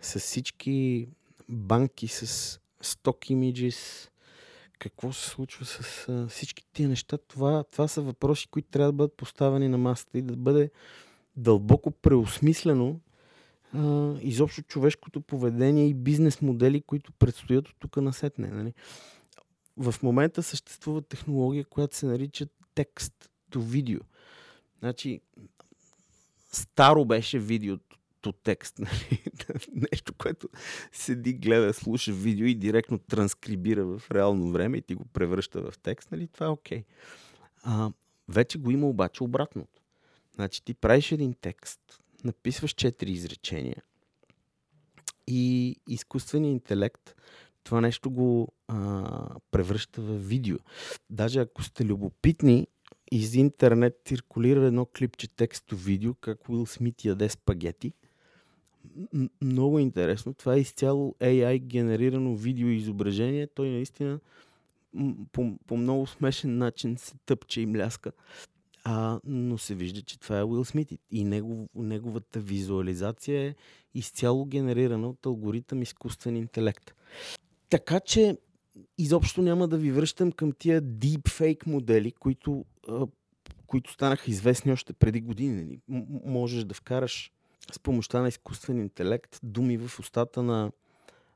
с 0.00 0.20
всички 0.20 1.08
банки 1.48 2.08
с 2.08 2.60
stock 2.82 3.30
images, 3.30 4.10
какво 4.78 5.12
се 5.12 5.28
случва 5.28 5.64
с 5.64 6.08
а, 6.08 6.26
всички 6.28 6.64
тия 6.72 6.88
неща, 6.88 7.18
това, 7.18 7.64
това 7.64 7.88
са 7.88 8.02
въпроси, 8.02 8.48
които 8.50 8.68
трябва 8.68 8.92
да 8.92 8.96
бъдат 8.96 9.16
поставени 9.16 9.68
на 9.68 9.78
масата 9.78 10.18
и 10.18 10.22
да 10.22 10.36
бъде 10.36 10.70
дълбоко 11.36 11.90
преосмислено 11.90 13.00
а, 13.74 14.14
изобщо 14.20 14.62
човешкото 14.62 15.20
поведение 15.20 15.88
и 15.88 15.94
бизнес 15.94 16.42
модели, 16.42 16.82
които 16.82 17.12
предстоят 17.12 17.68
от 17.68 17.76
тук 17.78 17.96
на 17.96 18.12
сетне. 18.12 18.48
Нали? 18.48 18.74
В 19.76 19.94
момента 20.02 20.42
съществува 20.42 21.02
технология, 21.02 21.64
която 21.64 21.96
се 21.96 22.06
нарича 22.06 22.46
текст 22.74 23.30
to 23.50 23.58
видео. 23.58 24.00
Значи, 24.78 25.20
старо 26.52 27.04
беше 27.04 27.38
видеото 27.38 27.98
текст. 28.32 28.78
Нали? 28.78 29.22
Нещо, 29.92 30.14
което 30.14 30.48
седи, 30.92 31.32
гледа, 31.32 31.74
слуша 31.74 32.12
видео 32.12 32.46
и 32.46 32.54
директно 32.54 32.98
транскрибира 32.98 33.84
в 33.84 34.10
реално 34.10 34.52
време 34.52 34.78
и 34.78 34.82
ти 34.82 34.94
го 34.94 35.04
превръща 35.04 35.70
в 35.70 35.78
текст. 35.78 36.12
Нали? 36.12 36.28
Това 36.28 36.46
е 36.46 36.48
окей. 36.48 36.84
Okay. 37.66 37.92
вече 38.28 38.58
го 38.58 38.70
има 38.70 38.88
обаче 38.88 39.24
обратното. 39.24 39.82
Значи 40.34 40.64
ти 40.64 40.74
правиш 40.74 41.12
един 41.12 41.34
текст, 41.40 41.80
написваш 42.24 42.70
четири 42.70 43.12
изречения 43.12 43.82
и 45.26 45.76
изкуственият 45.88 46.52
интелект 46.52 47.14
това 47.64 47.80
нещо 47.80 48.10
го 48.10 48.52
а, 48.68 49.36
превръща 49.50 50.02
в 50.02 50.28
видео. 50.28 50.56
Даже 51.10 51.40
ако 51.40 51.62
сте 51.62 51.84
любопитни, 51.84 52.66
из 53.12 53.34
интернет 53.34 54.00
циркулира 54.04 54.66
едно 54.66 54.86
клипче 54.86 55.28
тексто 55.28 55.76
видео, 55.76 56.14
как 56.14 56.48
Уил 56.48 56.66
Смит 56.66 57.04
яде 57.04 57.28
спагети 57.28 57.92
много 59.42 59.78
интересно. 59.78 60.34
Това 60.34 60.54
е 60.54 60.60
изцяло 60.60 61.14
AI 61.20 61.58
генерирано 61.58 62.36
видео 62.36 62.68
изображение. 62.68 63.46
Той 63.46 63.68
наистина 63.68 64.20
по, 65.32 65.58
по 65.66 65.76
много 65.76 66.06
смешен 66.06 66.58
начин 66.58 66.96
се 66.98 67.14
тъпче 67.26 67.60
и 67.60 67.66
мляска. 67.66 68.12
А, 68.84 69.20
но 69.24 69.58
се 69.58 69.74
вижда, 69.74 70.02
че 70.02 70.20
това 70.20 70.38
е 70.38 70.44
Уил 70.44 70.64
Смит 70.64 70.92
и 71.10 71.24
негов, 71.24 71.68
неговата 71.74 72.40
визуализация 72.40 73.46
е 73.46 73.54
изцяло 73.94 74.44
генерирана 74.44 75.08
от 75.08 75.26
алгоритъм 75.26 75.82
изкуствен 75.82 76.36
интелект. 76.36 76.94
Така 77.70 78.00
че 78.00 78.38
изобщо 78.98 79.42
няма 79.42 79.68
да 79.68 79.78
ви 79.78 79.92
връщам 79.92 80.32
към 80.32 80.52
тия 80.52 80.82
deepfake 80.82 81.66
модели, 81.66 82.12
които, 82.12 82.64
а, 82.88 83.06
които 83.66 83.92
станаха 83.92 84.30
известни 84.30 84.72
още 84.72 84.92
преди 84.92 85.20
години. 85.20 85.62
Нали? 85.62 85.80
Можеш 86.24 86.64
да 86.64 86.74
вкараш 86.74 87.32
с 87.72 87.78
помощта 87.78 88.20
на 88.20 88.28
изкуствен 88.28 88.78
интелект 88.78 89.40
думи 89.42 89.76
в 89.76 89.98
устата 90.00 90.42
на 90.42 90.72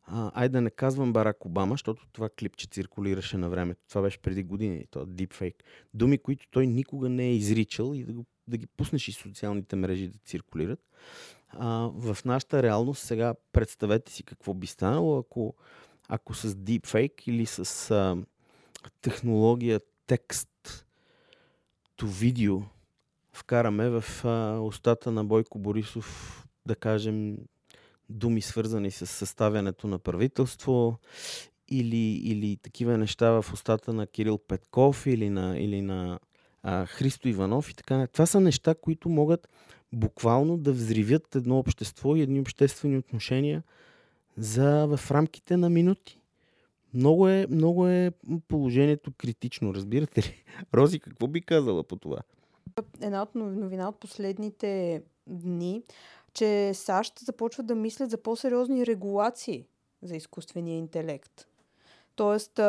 а, 0.06 0.30
айде 0.34 0.52
да 0.52 0.60
не 0.60 0.70
казвам 0.70 1.12
Барак 1.12 1.44
Обама, 1.44 1.72
защото 1.72 2.06
това 2.12 2.28
клипче 2.28 2.66
циркулираше 2.66 3.36
на 3.36 3.50
времето. 3.50 3.80
Това 3.88 4.02
беше 4.02 4.18
преди 4.18 4.42
години, 4.42 4.86
то 4.90 5.02
е 5.02 5.06
дипфейк. 5.06 5.64
Думи, 5.94 6.18
които 6.18 6.46
той 6.50 6.66
никога 6.66 7.08
не 7.08 7.26
е 7.26 7.36
изричал 7.36 7.94
и 7.94 8.04
да, 8.04 8.12
го, 8.12 8.24
да 8.48 8.56
ги 8.56 8.66
пуснеш 8.66 9.08
и 9.08 9.12
социалните 9.12 9.76
мрежи 9.76 10.08
да 10.08 10.18
циркулират. 10.18 10.80
А, 11.48 11.90
в 11.94 12.18
нашата 12.24 12.62
реалност 12.62 13.02
сега 13.02 13.34
представете 13.52 14.12
си 14.12 14.22
какво 14.22 14.54
би 14.54 14.66
станало, 14.66 15.18
ако, 15.18 15.54
ако 16.08 16.34
с 16.34 16.54
дипфейк 16.54 17.26
или 17.26 17.46
с 17.46 17.90
а, 17.90 18.16
технология 19.00 19.80
текст 20.06 20.86
то 21.96 22.06
видео 22.06 22.62
вкараме 23.36 23.88
в 23.88 24.04
а, 24.24 24.60
устата 24.60 25.10
на 25.10 25.24
Бойко 25.24 25.58
Борисов, 25.58 26.46
да 26.66 26.76
кажем, 26.76 27.36
думи 28.08 28.42
свързани 28.42 28.90
с 28.90 29.06
съставянето 29.06 29.86
на 29.86 29.98
правителство 29.98 30.98
или, 31.68 32.20
или 32.24 32.56
такива 32.56 32.98
неща 32.98 33.30
в 33.30 33.52
устата 33.52 33.92
на 33.92 34.06
Кирил 34.06 34.38
Петков 34.38 35.06
или 35.06 35.30
на, 35.30 35.58
или 35.58 35.82
на 35.82 36.18
а, 36.62 36.86
Христо 36.86 37.28
Иванов 37.28 37.70
и 37.70 37.74
така. 37.74 38.06
Това 38.06 38.26
са 38.26 38.40
неща, 38.40 38.74
които 38.74 39.08
могат 39.08 39.48
буквално 39.92 40.56
да 40.56 40.72
взривят 40.72 41.34
едно 41.34 41.58
общество 41.58 42.16
и 42.16 42.20
едни 42.20 42.40
обществени 42.40 42.98
отношения 42.98 43.62
за, 44.36 44.86
в 44.86 45.10
рамките 45.10 45.56
на 45.56 45.70
минути. 45.70 46.20
Много 46.94 47.28
е, 47.28 47.46
много 47.50 47.88
е 47.88 48.12
положението 48.48 49.12
критично, 49.18 49.74
разбирате 49.74 50.22
ли? 50.22 50.44
Рози, 50.74 51.00
какво 51.00 51.26
би 51.26 51.40
казала 51.40 51.84
по 51.84 51.96
това? 51.96 52.18
Една 53.00 53.22
от 53.22 53.34
новина 53.34 53.88
от 53.88 54.00
последните 54.00 55.02
дни, 55.26 55.82
че 56.34 56.74
САЩ 56.74 57.18
започват 57.18 57.66
да 57.66 57.74
мислят 57.74 58.10
за 58.10 58.22
по-сериозни 58.22 58.86
регулации 58.86 59.66
за 60.02 60.16
изкуствения 60.16 60.78
интелект. 60.78 61.46
Тоест, 62.16 62.60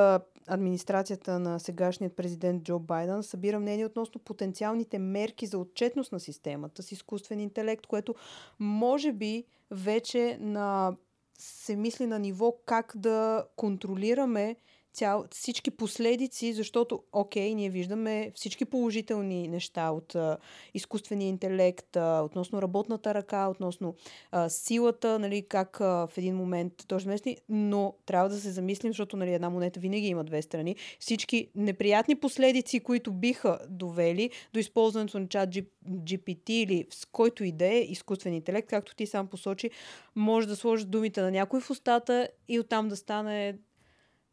администрацията 0.48 1.40
на 1.40 1.60
сегашният 1.60 2.16
президент 2.16 2.64
Джо 2.64 2.80
Байден 2.80 3.24
събира 3.24 3.60
мнение 3.60 3.86
относно 3.86 4.22
потенциалните 4.22 5.00
мерки 5.00 5.46
за 5.46 5.58
отчетност 5.58 6.12
на 6.12 6.20
системата 6.20 6.84
с 6.84 6.92
изкуствен 6.92 7.40
интелект, 7.40 7.88
което 7.88 8.16
може 8.60 9.12
би 9.12 9.44
вече 9.72 10.38
на, 10.42 10.96
се 11.40 11.76
мисли 11.76 12.08
на 12.08 12.20
ниво 12.20 12.56
как 12.66 12.94
да 12.96 13.46
контролираме 13.56 14.56
цял, 14.94 15.26
всички 15.32 15.72
последици, 15.72 16.54
защото, 16.54 17.04
окей, 17.12 17.56
ние 17.56 17.70
виждаме 17.70 18.32
всички 18.36 18.66
положителни 18.66 19.48
неща 19.48 19.92
от 19.92 20.16
а, 20.16 20.38
изкуствения 20.74 21.28
интелект, 21.28 21.96
а, 21.96 22.22
относно 22.22 22.62
работната 22.62 23.14
ръка, 23.14 23.48
относно 23.48 23.96
а, 24.32 24.50
силата, 24.50 25.20
нали, 25.20 25.46
как 25.50 25.82
а, 25.82 26.08
в 26.08 26.18
един 26.18 26.36
момент 26.36 26.74
той 26.88 27.00
ще 27.00 27.38
но 27.50 27.94
трябва 28.06 28.30
да 28.30 28.40
се 28.40 28.52
замислим, 28.52 28.90
защото 28.90 29.18
нали, 29.18 29.34
една 29.34 29.50
монета 29.50 29.80
винаги 29.80 30.08
има 30.08 30.24
две 30.24 30.42
страни. 30.42 30.76
Всички 31.00 31.50
неприятни 31.56 32.16
последици, 32.16 32.80
които 32.80 33.12
биха 33.12 33.60
довели 33.70 34.30
до 34.54 34.60
използването 34.60 35.20
на 35.20 35.28
чат 35.28 35.50
GPT 35.90 36.50
или 36.50 36.88
с 36.90 37.06
който 37.06 37.44
и 37.44 37.52
да 37.52 37.66
е 37.66 37.80
изкуствен 37.80 38.34
интелект, 38.34 38.70
както 38.70 38.96
ти 38.96 39.06
сам 39.06 39.28
посочи, 39.28 39.70
може 40.16 40.48
да 40.48 40.56
сложи 40.56 40.86
думите 40.86 41.22
на 41.22 41.32
някой 41.32 41.62
в 41.62 41.70
устата 41.70 42.28
и 42.48 42.60
оттам 42.60 42.88
да 42.88 42.96
стане 42.96 43.58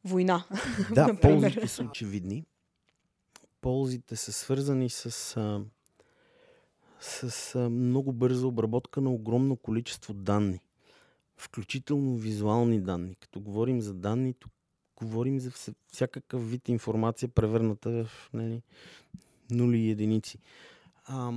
война. 0.04 0.44
Да, 0.94 1.16
ползите 1.22 1.68
са 1.68 1.82
очевидни. 1.82 2.44
Ползите 3.60 4.16
са 4.16 4.32
свързани 4.32 4.90
с, 4.90 5.36
а, 5.36 5.60
с 7.00 7.54
а, 7.54 7.70
много 7.70 8.12
бърза 8.12 8.46
обработка 8.46 9.00
на 9.00 9.10
огромно 9.10 9.56
количество 9.56 10.14
данни. 10.14 10.60
Включително 11.36 12.16
визуални 12.16 12.80
данни. 12.80 13.14
Като 13.14 13.40
говорим 13.40 13.80
за 13.80 13.94
данни, 13.94 14.34
тук 14.34 14.52
говорим 14.96 15.40
за 15.40 15.50
всякакъв 15.92 16.50
вид 16.50 16.68
информация, 16.68 17.28
превърната 17.28 17.90
в 18.04 18.30
нали, 18.32 18.62
нули 19.50 19.78
и 19.78 19.90
единици. 19.90 20.38
А, 21.04 21.32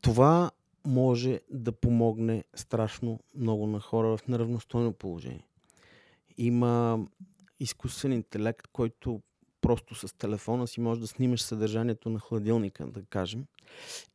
това 0.00 0.50
може 0.86 1.40
да 1.50 1.72
помогне 1.72 2.44
страшно 2.54 3.20
много 3.34 3.66
на 3.66 3.80
хора 3.80 4.16
в 4.16 4.28
неравностойно 4.28 4.92
положение. 4.92 5.49
Има 6.42 6.98
изкуствен 7.60 8.12
интелект, 8.12 8.66
който 8.72 9.20
просто 9.60 9.94
с 9.94 10.16
телефона 10.16 10.66
си 10.66 10.80
може 10.80 11.00
да 11.00 11.06
снимаш 11.06 11.42
съдържанието 11.42 12.10
на 12.10 12.18
хладилника, 12.18 12.86
да 12.86 13.02
кажем, 13.02 13.44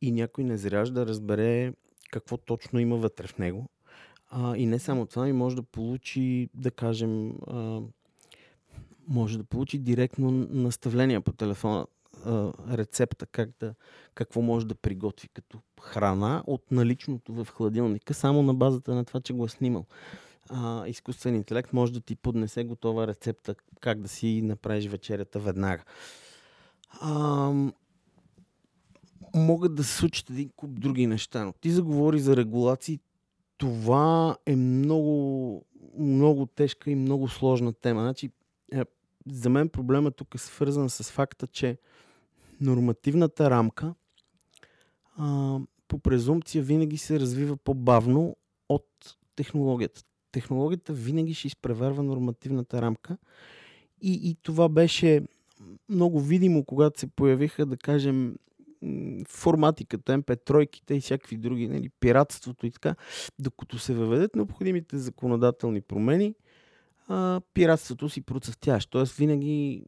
и 0.00 0.12
някой 0.12 0.44
не 0.44 0.56
зряж 0.56 0.90
да 0.90 1.06
разбере 1.06 1.72
какво 2.10 2.36
точно 2.36 2.78
има 2.78 2.96
вътре 2.96 3.26
в 3.26 3.38
него. 3.38 3.66
А, 4.30 4.56
и 4.56 4.66
не 4.66 4.78
само 4.78 5.06
това, 5.06 5.28
и 5.28 5.32
може 5.32 5.56
да 5.56 5.62
получи, 5.62 6.48
да 6.54 6.70
кажем, 6.70 7.32
а, 7.46 7.80
може 9.08 9.38
да 9.38 9.44
получи 9.44 9.78
директно 9.78 10.30
наставление 10.50 11.20
по 11.20 11.32
телефона, 11.32 11.86
а, 12.24 12.52
рецепта, 12.70 13.26
как 13.26 13.50
да, 13.60 13.74
какво 14.14 14.42
може 14.42 14.66
да 14.66 14.74
приготви 14.74 15.28
като 15.28 15.58
храна 15.80 16.42
от 16.46 16.70
наличното 16.70 17.32
в 17.32 17.48
хладилника, 17.50 18.14
само 18.14 18.42
на 18.42 18.54
базата 18.54 18.94
на 18.94 19.04
това, 19.04 19.20
че 19.20 19.32
го 19.32 19.44
е 19.44 19.48
снимал 19.48 19.86
а, 20.50 20.86
изкуствен 20.86 21.34
интелект 21.34 21.72
може 21.72 21.92
да 21.92 22.00
ти 22.00 22.16
поднесе 22.16 22.64
готова 22.64 23.06
рецепта 23.06 23.54
как 23.80 24.00
да 24.00 24.08
си 24.08 24.42
направиш 24.42 24.86
вечерята 24.86 25.38
веднага. 25.40 25.84
А, 27.00 27.52
могат 29.34 29.74
да 29.74 29.84
се 29.84 29.96
случат 29.96 30.30
един 30.30 30.50
куп 30.56 30.80
други 30.80 31.06
неща, 31.06 31.44
но 31.44 31.52
ти 31.52 31.70
заговори 31.70 32.20
за 32.20 32.36
регулации. 32.36 33.00
Това 33.56 34.36
е 34.46 34.56
много, 34.56 35.64
много 35.98 36.46
тежка 36.46 36.90
и 36.90 36.94
много 36.94 37.28
сложна 37.28 37.72
тема. 37.72 38.00
Значи, 38.00 38.30
е, 38.72 38.82
за 39.30 39.50
мен 39.50 39.68
проблема 39.68 40.10
тук 40.10 40.34
е 40.34 40.38
свързан 40.38 40.90
с 40.90 41.10
факта, 41.10 41.46
че 41.46 41.78
нормативната 42.60 43.50
рамка 43.50 43.94
а, 45.16 45.58
по 45.88 45.98
презумпция 45.98 46.64
винаги 46.64 46.98
се 46.98 47.20
развива 47.20 47.56
по-бавно 47.56 48.36
от 48.68 49.16
технологията 49.36 50.02
технологията 50.36 50.92
винаги 50.92 51.34
ще 51.34 51.46
изпреварва 51.46 52.02
нормативната 52.02 52.82
рамка. 52.82 53.16
И, 54.02 54.30
и 54.30 54.36
това 54.42 54.68
беше 54.68 55.22
много 55.88 56.20
видимо, 56.20 56.64
когато 56.64 57.00
се 57.00 57.06
появиха, 57.06 57.66
да 57.66 57.76
кажем, 57.76 58.36
формати 59.28 59.84
като 59.84 60.12
MP3-ките 60.12 60.92
и 60.92 61.00
всякакви 61.00 61.36
други, 61.36 61.68
нали, 61.68 61.88
пиратството 62.00 62.66
и 62.66 62.70
така, 62.70 62.94
докато 63.38 63.78
се 63.78 63.94
въведат 63.94 64.36
необходимите 64.36 64.98
законодателни 64.98 65.80
промени, 65.80 66.34
а, 67.08 67.40
пиратството 67.54 68.08
си 68.08 68.20
процъфтяваш. 68.20 68.86
Тоест 68.86 69.16
винаги, 69.16 69.84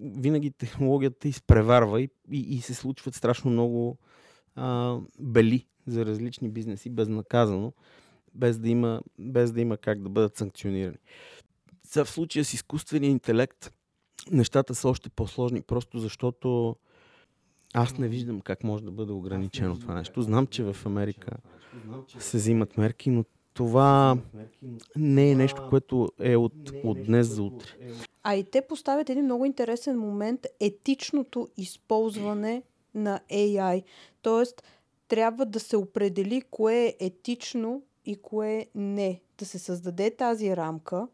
винаги 0.00 0.50
технологията 0.50 1.28
изпреварва 1.28 2.00
и, 2.00 2.08
и, 2.30 2.40
и 2.40 2.60
се 2.60 2.74
случват 2.74 3.14
страшно 3.14 3.50
много 3.50 3.98
а, 4.54 4.96
бели 5.18 5.66
за 5.86 6.06
различни 6.06 6.48
бизнеси 6.48 6.90
безнаказано 6.90 7.72
без 8.34 8.58
да 8.58 8.68
има, 8.68 9.00
без 9.18 9.52
да 9.52 9.60
има 9.60 9.76
как 9.76 10.02
да 10.02 10.08
бъдат 10.08 10.36
санкционирани. 10.36 10.98
Сега 11.84 12.04
в 12.04 12.10
случая 12.10 12.44
с 12.44 12.54
изкуствения 12.54 13.10
интелект 13.10 13.72
нещата 14.30 14.74
са 14.74 14.88
още 14.88 15.10
по-сложни, 15.10 15.62
просто 15.62 15.98
защото 15.98 16.76
аз 17.74 17.98
не 17.98 18.08
виждам 18.08 18.40
как 18.40 18.64
може 18.64 18.84
да 18.84 18.90
бъде 18.90 19.12
ограничено 19.12 19.78
това 19.78 19.94
нещо. 19.94 20.22
Знам, 20.22 20.46
че 20.46 20.62
в 20.62 20.76
Америка 20.86 21.36
се 22.18 22.36
взимат 22.36 22.76
мерки, 22.76 23.10
но 23.10 23.24
това 23.54 24.18
не 24.96 25.30
е 25.30 25.34
нещо, 25.34 25.66
което 25.70 26.08
е 26.20 26.36
от, 26.36 26.52
от 26.84 27.02
днес 27.02 27.26
за 27.26 27.42
утре. 27.42 27.68
А 28.22 28.34
и 28.34 28.44
те 28.44 28.62
поставят 28.68 29.10
един 29.10 29.24
много 29.24 29.44
интересен 29.44 29.98
момент 29.98 30.46
етичното 30.60 31.48
използване 31.56 32.62
на 32.94 33.20
AI. 33.30 33.82
Тоест, 34.22 34.62
трябва 35.08 35.46
да 35.46 35.60
се 35.60 35.76
определи 35.76 36.42
кое 36.50 36.84
е 36.84 36.96
етично 37.00 37.82
и 38.04 38.22
кое 38.22 38.66
не. 38.74 39.20
Да 39.38 39.46
се 39.46 39.58
създаде 39.58 40.16
тази 40.16 40.56
рамка, 40.56 41.08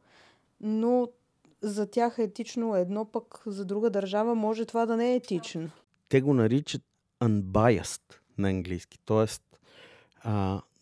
но 0.60 1.08
за 1.62 1.90
тях 1.90 2.18
е 2.18 2.22
етично 2.22 2.76
едно, 2.76 3.04
пък 3.04 3.42
за 3.46 3.64
друга 3.64 3.90
държава 3.90 4.34
може 4.34 4.66
това 4.66 4.86
да 4.86 4.96
не 4.96 5.12
е 5.12 5.16
етично. 5.16 5.70
Те 6.08 6.20
го 6.20 6.34
наричат 6.34 6.82
unbiased 7.22 8.14
на 8.38 8.48
английски, 8.48 8.98
т.е. 8.98 9.26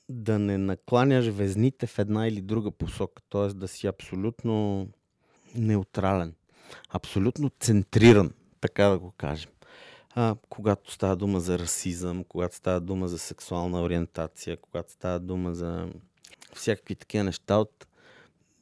да 0.08 0.38
не 0.38 0.58
накланяш 0.58 1.26
везните 1.26 1.86
в 1.86 1.98
една 1.98 2.28
или 2.28 2.40
друга 2.40 2.70
посока, 2.70 3.22
т.е. 3.30 3.48
да 3.48 3.68
си 3.68 3.86
абсолютно 3.86 4.88
неутрален, 5.54 6.34
абсолютно 6.88 7.50
центриран, 7.60 8.30
така 8.60 8.84
да 8.84 8.98
го 8.98 9.12
кажем. 9.16 9.50
А, 10.16 10.36
когато 10.48 10.92
става 10.92 11.16
дума 11.16 11.40
за 11.40 11.58
расизъм, 11.58 12.24
когато 12.24 12.56
става 12.56 12.80
дума 12.80 13.08
за 13.08 13.18
сексуална 13.18 13.82
ориентация, 13.82 14.56
когато 14.56 14.92
става 14.92 15.20
дума 15.20 15.54
за 15.54 15.88
всякакви 16.54 16.94
такива 16.94 17.24
неща 17.24 17.56
от 17.56 17.86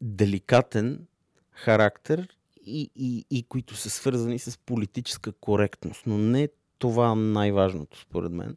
деликатен 0.00 1.06
характер 1.50 2.28
и, 2.66 2.90
и, 2.96 3.24
и 3.30 3.42
които 3.42 3.76
са 3.76 3.90
свързани 3.90 4.38
с 4.38 4.58
политическа 4.58 5.32
коректност. 5.32 6.02
Но 6.06 6.18
не 6.18 6.48
това 6.78 7.14
най-важното, 7.14 8.00
според 8.00 8.32
мен. 8.32 8.56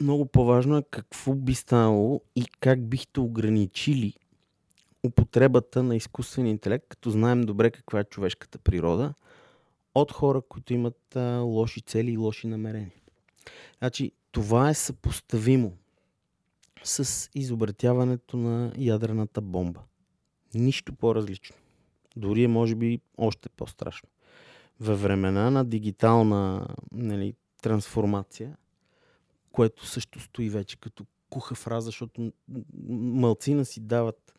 Много 0.00 0.26
по-важно 0.26 0.76
е 0.76 0.84
какво 0.90 1.34
би 1.34 1.54
станало 1.54 2.20
и 2.36 2.44
как 2.60 2.88
бихте 2.88 3.20
ограничили 3.20 4.14
употребата 5.06 5.82
на 5.82 5.96
изкуствен 5.96 6.46
интелект, 6.46 6.86
като 6.88 7.10
знаем 7.10 7.40
добре 7.40 7.70
каква 7.70 8.00
е 8.00 8.04
човешката 8.04 8.58
природа, 8.58 9.14
от 9.94 10.12
хора, 10.12 10.42
които 10.48 10.74
имат 10.74 11.16
а, 11.16 11.38
лоши 11.38 11.80
цели 11.80 12.12
и 12.12 12.16
лоши 12.16 12.46
намерения. 12.46 12.92
Значи, 13.78 14.12
това 14.32 14.70
е 14.70 14.74
съпоставимо 14.74 15.72
с 16.82 17.30
изобретяването 17.34 18.36
на 18.36 18.72
ядрената 18.78 19.40
бомба. 19.40 19.80
Нищо 20.54 20.92
по-различно. 20.92 21.56
Дори 22.16 22.42
е, 22.44 22.48
може 22.48 22.74
би, 22.74 23.00
още 23.18 23.48
по-страшно. 23.48 24.08
Във 24.80 25.02
времена 25.02 25.50
на 25.50 25.64
дигитална 25.64 26.66
нали, 26.92 27.34
трансформация, 27.62 28.56
което 29.52 29.86
също 29.86 30.20
стои 30.20 30.50
вече 30.50 30.76
като 30.76 31.06
куха 31.30 31.54
фраза, 31.54 31.86
защото 31.86 32.32
мълцина 32.88 33.64
си 33.64 33.80
дават 33.80 34.34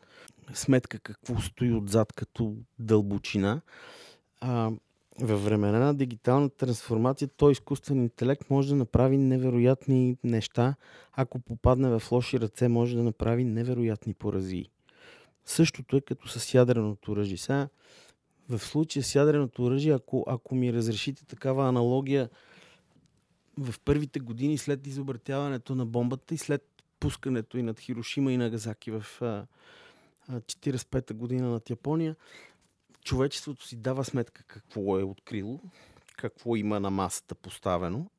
сметка 0.54 0.98
какво 0.98 1.40
стои 1.40 1.72
отзад 1.72 2.12
като 2.12 2.56
дълбочина. 2.78 3.60
А, 4.40 4.70
във 5.20 5.44
времена 5.44 5.78
на 5.78 5.94
дигитална 5.94 6.50
трансформация, 6.50 7.28
той 7.28 7.52
изкуствен 7.52 8.02
интелект 8.02 8.50
може 8.50 8.68
да 8.68 8.74
направи 8.74 9.18
невероятни 9.18 10.16
неща. 10.24 10.74
Ако 11.12 11.38
попадне 11.38 11.98
в 11.98 12.12
лоши 12.12 12.40
ръце, 12.40 12.68
може 12.68 12.96
да 12.96 13.02
направи 13.02 13.44
невероятни 13.44 14.14
поразии. 14.14 14.70
Същото 15.44 15.96
е 15.96 16.00
като 16.00 16.28
с 16.28 16.54
ядреното 16.54 17.12
оръжие. 17.12 17.36
Сега, 17.36 17.68
в 18.48 18.58
случая 18.58 19.02
с 19.02 19.14
ядреното 19.14 19.64
оръжие, 19.64 19.92
ако, 19.92 20.24
ако 20.26 20.54
ми 20.54 20.72
разрешите 20.72 21.26
такава 21.26 21.68
аналогия, 21.68 22.30
в 23.58 23.74
първите 23.84 24.20
години 24.20 24.58
след 24.58 24.86
изобретяването 24.86 25.74
на 25.74 25.86
бомбата 25.86 26.34
и 26.34 26.38
след 26.38 26.64
пускането 27.00 27.58
и 27.58 27.62
над 27.62 27.80
Хирошима 27.80 28.32
и 28.32 28.36
Нагазаки 28.36 28.90
в 28.90 29.04
45-та 30.30 31.14
година 31.14 31.50
над 31.50 31.70
Япония, 31.70 32.16
човечеството 33.04 33.66
си 33.66 33.76
дава 33.76 34.04
сметка 34.04 34.44
какво 34.46 34.98
е 34.98 35.02
открило, 35.02 35.60
какво 36.16 36.56
има 36.56 36.80
на 36.80 36.90
масата 36.90 37.34
поставено 37.34 38.10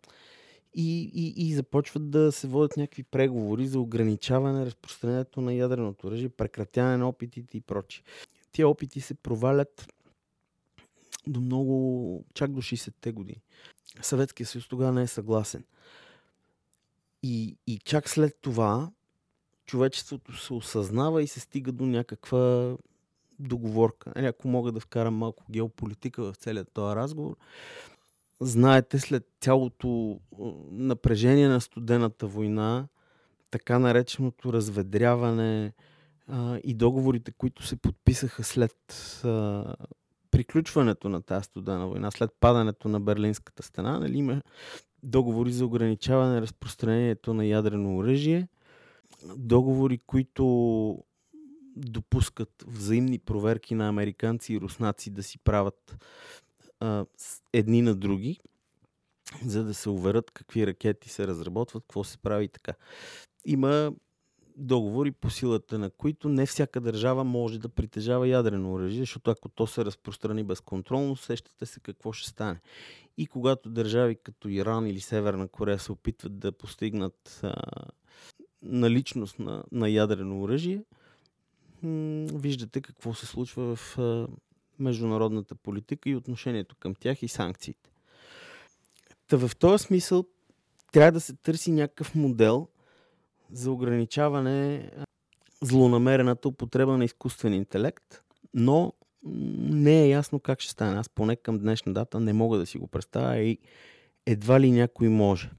и, 0.76 1.12
и, 1.14 1.48
и 1.48 1.54
започват 1.54 2.10
да 2.10 2.32
се 2.32 2.48
водят 2.48 2.78
някакви 2.78 3.04
преговори 3.04 3.68
за 3.68 3.80
ограничаване 3.80 4.60
на 4.60 4.66
разпространението 4.66 5.42
на 5.42 5.54
ядреното 5.54 6.08
оръжие, 6.08 6.30
прекратяване 6.30 6.98
на 6.98 7.10
опитите 7.10 7.58
и 7.58 7.62
прочи. 7.62 8.04
Тия 8.52 8.68
опити 8.68 9.02
се 9.02 9.14
провалят 9.14 9.88
до 11.28 11.42
много, 11.42 12.26
чак 12.34 12.52
до 12.52 12.62
60-те 12.62 13.12
години. 13.12 13.42
Съветския 14.02 14.48
съюз 14.48 14.68
тогава 14.68 14.92
не 14.92 15.02
е 15.02 15.08
съгласен. 15.08 15.64
И, 17.24 17.58
и 17.68 17.78
чак 17.78 18.10
след 18.10 18.38
това 18.42 18.92
човечеството 19.66 20.38
се 20.38 20.54
осъзнава 20.54 21.24
и 21.24 21.28
се 21.28 21.40
стига 21.40 21.72
до 21.72 21.86
някаква 21.86 22.76
договорка. 23.40 24.12
Нали, 24.16 24.26
ако 24.26 24.48
мога 24.48 24.72
да 24.72 24.80
вкарам 24.80 25.16
малко 25.16 25.44
геополитика 25.52 26.24
в 26.24 26.36
целият 26.36 26.72
този 26.74 26.96
разговор, 26.96 27.36
знаете, 28.42 29.00
след 29.00 29.28
цялото 29.40 30.20
напрежение 30.72 31.48
на 31.48 31.62
студената 31.62 32.28
война, 32.28 32.88
така 33.52 33.80
нареченото 33.80 34.54
разведряване 34.54 35.74
а, 36.28 36.60
и 36.64 36.74
договорите, 36.74 37.32
които 37.32 37.64
се 37.64 37.76
подписаха 37.76 38.44
след 38.44 38.76
а, 39.24 39.76
приключването 40.32 41.10
на 41.10 41.22
тази 41.22 41.44
студена 41.44 41.88
война, 41.88 42.12
след 42.12 42.32
падането 42.40 42.90
на 42.90 43.00
Берлинската 43.00 43.64
стена, 43.64 44.00
нали, 44.00 44.18
има 44.18 44.42
договори 45.04 45.52
за 45.52 45.66
ограничаване 45.66 46.42
разпространението 46.42 47.34
на 47.34 47.46
ядрено 47.46 47.98
оръжие, 47.98 48.48
договори, 49.36 50.00
които 50.08 51.04
допускат 51.76 52.64
взаимни 52.68 53.20
проверки 53.20 53.76
на 53.76 53.90
американци 53.90 54.54
и 54.54 54.60
руснаци 54.60 55.10
да 55.10 55.24
си 55.24 55.40
правят 55.40 55.98
а, 56.80 57.06
едни 57.54 57.82
на 57.82 57.96
други, 57.96 58.40
за 59.46 59.64
да 59.64 59.74
се 59.74 59.90
уверят 59.90 60.32
какви 60.32 60.68
ракети 60.68 61.10
се 61.10 61.28
разработват, 61.28 61.84
какво 61.84 62.04
се 62.04 62.18
прави 62.18 62.48
така. 62.48 62.74
Има 63.46 63.94
договори 64.58 65.12
по 65.12 65.30
силата 65.30 65.80
на 65.80 65.90
които 65.90 66.30
не 66.30 66.46
всяка 66.46 66.82
държава 66.82 67.24
може 67.24 67.60
да 67.60 67.70
притежава 67.70 68.28
ядрено 68.28 68.74
оръжие, 68.74 69.00
защото 69.00 69.32
ако 69.32 69.50
то 69.50 69.68
се 69.68 69.86
разпространи 69.86 70.44
безконтролно, 70.44 71.16
сещате 71.16 71.66
се 71.66 71.80
какво 71.80 72.14
ще 72.14 72.30
стане. 72.30 72.60
И 73.18 73.28
когато 73.28 73.70
държави 73.70 74.16
като 74.24 74.50
Иран 74.50 74.88
или 74.88 75.00
Северна 75.00 75.48
Корея 75.48 75.80
се 75.80 75.92
опитват 75.92 76.40
да 76.40 76.52
постигнат 76.52 77.40
а, 77.44 77.54
наличност 78.62 79.40
на, 79.40 79.64
на 79.72 79.90
ядрено 79.90 80.42
оръжие, 80.42 80.84
виждате 82.34 82.82
какво 82.82 83.14
се 83.14 83.26
случва 83.26 83.76
в 83.76 83.98
международната 84.80 85.56
политика 85.56 86.10
и 86.10 86.16
отношението 86.16 86.76
към 86.80 86.96
тях 86.96 87.24
и 87.24 87.28
санкциите. 87.28 87.90
Та 89.28 89.38
в 89.38 89.52
този 89.56 89.84
смисъл 89.84 90.26
трябва 90.92 91.12
да 91.12 91.20
се 91.20 91.36
търси 91.36 91.72
някакъв 91.72 92.16
модел 92.16 92.68
за 93.52 93.72
ограничаване 93.72 94.92
злонамерената 95.62 96.48
употреба 96.48 96.98
на 96.98 97.06
изкуствен 97.06 97.54
интелект, 97.54 98.24
но 98.54 98.94
не 99.24 100.04
е 100.04 100.10
ясно 100.10 100.40
как 100.40 100.62
ще 100.62 100.72
стане. 100.72 101.00
Аз 101.00 101.10
поне 101.10 101.36
към 101.36 101.60
днешна 101.60 101.94
дата 101.94 102.20
не 102.20 102.34
мога 102.34 102.58
да 102.58 102.66
си 102.66 102.78
го 102.78 102.88
представя 102.88 103.38
и 103.38 103.58
едва 104.26 104.60
ли 104.60 104.72
някой 104.72 105.10
може. 105.10 105.52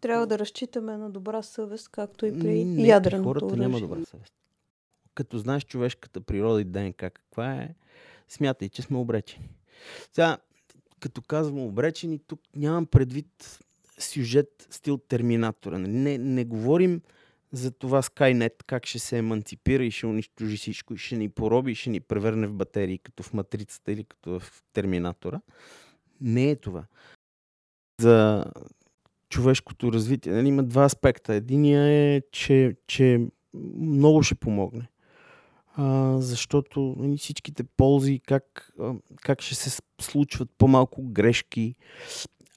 Трябва 0.00 0.26
да 0.26 0.38
разчитаме 0.38 0.96
на 0.96 1.10
добра 1.10 1.42
съвест, 1.42 1.88
както 1.88 2.26
и 2.26 2.38
при 2.38 2.64
не, 2.64 2.88
ядреното 2.88 3.28
хората 3.28 3.46
оръжие. 3.46 3.62
няма 3.62 3.80
добра 3.80 4.04
съвест. 4.04 4.32
Като 5.14 5.38
знаеш 5.38 5.64
човешката 5.64 6.20
природа 6.20 6.60
и 6.60 6.64
ДНК 6.64 7.10
каква 7.10 7.54
е, 7.54 7.74
смятай, 8.28 8.68
че 8.68 8.82
сме 8.82 8.96
обречени. 8.98 9.48
Сега, 10.12 10.38
като 11.00 11.22
казвам 11.22 11.60
обречени, 11.60 12.18
тук 12.18 12.40
нямам 12.56 12.86
предвид 12.86 13.60
сюжет 13.98 14.66
стил 14.70 14.98
Терминатора. 14.98 15.78
Нали? 15.78 15.92
Не, 15.92 16.18
не 16.18 16.44
говорим 16.44 17.00
за 17.52 17.70
това 17.70 18.02
Skynet 18.02 18.62
как 18.66 18.86
ще 18.86 18.98
се 18.98 19.18
еманципира 19.18 19.84
и 19.84 19.90
ще 19.90 20.06
унищожи 20.06 20.56
всичко 20.56 20.94
и 20.94 20.98
ще 20.98 21.16
ни 21.16 21.28
пороби 21.28 21.72
и 21.72 21.74
ще 21.74 21.90
ни 21.90 22.00
превърне 22.00 22.46
в 22.46 22.54
батерии, 22.54 22.98
като 22.98 23.22
в 23.22 23.32
Матрицата 23.32 23.92
или 23.92 24.04
като 24.04 24.40
в 24.40 24.62
Терминатора. 24.72 25.40
Не 26.20 26.50
е 26.50 26.56
това. 26.56 26.84
За 28.00 28.44
човешкото 29.28 29.92
развитие 29.92 30.32
нали, 30.32 30.48
има 30.48 30.62
два 30.62 30.84
аспекта. 30.84 31.34
Единия 31.34 31.82
е, 31.82 32.22
че, 32.32 32.76
че 32.86 33.26
много 33.78 34.22
ще 34.22 34.34
помогне. 34.34 34.88
А, 35.76 36.16
защото 36.20 36.94
нали, 36.98 37.16
всичките 37.16 37.64
ползи, 37.64 38.20
как, 38.26 38.72
как 39.20 39.42
ще 39.42 39.54
се 39.54 39.80
случват 40.00 40.50
по-малко 40.58 41.02
грешки, 41.02 41.74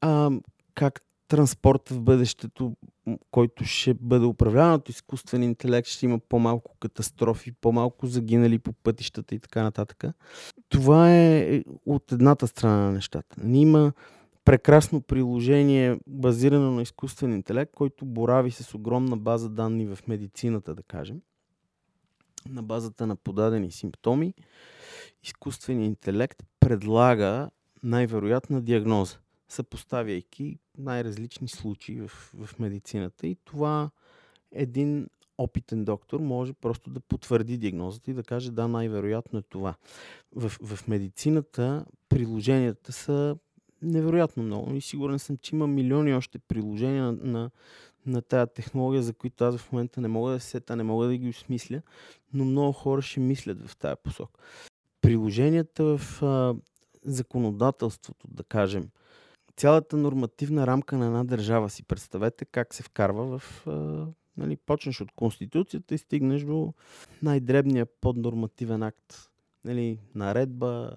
а, 0.01 0.31
как 0.73 1.01
транспорт 1.27 1.89
в 1.89 2.01
бъдещето, 2.01 2.73
който 3.31 3.65
ще 3.65 3.93
бъде 3.93 4.25
управляван 4.25 4.73
от 4.73 4.89
изкуствен 4.89 5.43
интелект, 5.43 5.87
ще 5.87 6.05
има 6.05 6.19
по-малко 6.19 6.75
катастрофи, 6.79 7.51
по-малко 7.51 8.07
загинали 8.07 8.59
по 8.59 8.73
пътищата 8.73 9.35
и 9.35 9.39
така 9.39 9.63
нататък. 9.63 10.03
Това 10.69 11.15
е 11.15 11.63
от 11.85 12.11
едната 12.11 12.47
страна 12.47 12.77
на 12.77 12.91
нещата. 12.91 13.35
Има 13.47 13.93
прекрасно 14.45 15.01
приложение, 15.01 15.99
базирано 16.07 16.71
на 16.71 16.81
изкуствен 16.81 17.33
интелект, 17.33 17.75
който 17.75 18.05
борави 18.05 18.51
с 18.51 18.73
огромна 18.73 19.17
база 19.17 19.49
данни 19.49 19.85
в 19.85 19.99
медицината, 20.07 20.75
да 20.75 20.83
кажем. 20.83 21.21
На 22.49 22.63
базата 22.63 23.07
на 23.07 23.15
подадени 23.15 23.71
симптоми, 23.71 24.33
изкуственият 25.23 25.87
интелект 25.87 26.43
предлага 26.59 27.49
най-вероятна 27.83 28.61
диагноза 28.61 29.17
съпоставяйки 29.49 30.59
най-различни 30.77 31.47
случаи 31.47 32.01
в, 32.01 32.07
в 32.07 32.59
медицината. 32.59 33.27
И 33.27 33.35
това 33.45 33.89
един 34.51 35.07
опитен 35.37 35.85
доктор 35.85 36.19
може 36.19 36.53
просто 36.53 36.89
да 36.89 36.99
потвърди 36.99 37.57
диагнозата 37.57 38.11
и 38.11 38.13
да 38.13 38.23
каже 38.23 38.51
да, 38.51 38.67
най-вероятно 38.67 39.39
е 39.39 39.41
това. 39.41 39.75
В, 40.35 40.49
в 40.49 40.87
медицината 40.87 41.85
приложенията 42.09 42.91
са 42.91 43.37
невероятно 43.81 44.43
много 44.43 44.75
и 44.75 44.81
сигурен 44.81 45.19
съм, 45.19 45.37
че 45.37 45.55
има 45.55 45.67
милиони 45.67 46.13
още 46.13 46.39
приложения 46.39 47.03
на, 47.03 47.11
на, 47.11 47.49
на 48.07 48.21
тая 48.21 48.47
технология, 48.47 49.03
за 49.03 49.13
които 49.13 49.43
аз 49.43 49.57
в 49.57 49.71
момента 49.71 50.01
не 50.01 50.07
мога 50.07 50.31
да 50.31 50.39
се 50.39 50.49
сета, 50.49 50.75
не 50.75 50.83
мога 50.83 51.07
да 51.07 51.17
ги 51.17 51.29
осмисля, 51.29 51.81
но 52.33 52.45
много 52.45 52.71
хора 52.71 53.01
ще 53.01 53.19
мислят 53.19 53.67
в 53.67 53.77
тая 53.77 53.95
посок. 53.95 54.39
Приложенията 55.01 55.97
в 55.97 56.23
а, 56.23 56.55
законодателството, 57.05 58.27
да 58.27 58.43
кажем, 58.43 58.89
цялата 59.57 59.97
нормативна 59.97 60.67
рамка 60.67 60.97
на 60.97 61.05
една 61.05 61.23
държава 61.23 61.69
си 61.69 61.83
представете 61.83 62.45
как 62.45 62.73
се 62.73 62.83
вкарва 62.83 63.39
в... 63.39 63.67
А, 63.67 64.05
нали, 64.37 64.55
почнеш 64.55 65.01
от 65.01 65.11
Конституцията 65.11 65.95
и 65.95 65.97
стигнеш 65.97 66.41
до 66.41 66.73
най-дребния 67.21 67.85
поднормативен 67.85 68.83
акт. 68.83 69.29
Нали, 69.65 69.99
наредба, 70.15 70.95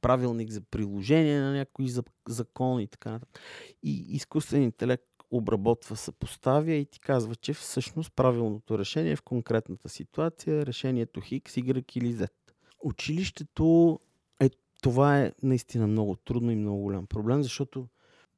правилник 0.00 0.50
за 0.50 0.60
приложение 0.60 1.40
на 1.40 1.52
някои 1.52 1.88
закон 2.28 2.80
и 2.80 2.86
така 2.86 3.10
нататък. 3.10 3.40
И 3.82 4.06
изкуствен 4.08 4.62
интелект 4.62 5.07
обработва, 5.30 5.96
съпоставя 5.96 6.72
и 6.72 6.86
ти 6.86 7.00
казва, 7.00 7.36
че 7.36 7.54
всъщност 7.54 8.12
правилното 8.16 8.78
решение 8.78 9.16
в 9.16 9.22
конкретната 9.22 9.88
ситуация 9.88 10.60
е 10.60 10.66
решението 10.66 11.20
Хикс, 11.20 11.54
Y 11.54 11.96
или 11.96 12.14
Z. 12.14 12.28
Училището 12.84 13.98
е, 14.40 14.50
това 14.82 15.20
е 15.20 15.32
наистина 15.42 15.86
много 15.86 16.16
трудно 16.16 16.50
и 16.50 16.56
много 16.56 16.82
голям 16.82 17.06
проблем, 17.06 17.42
защото 17.42 17.88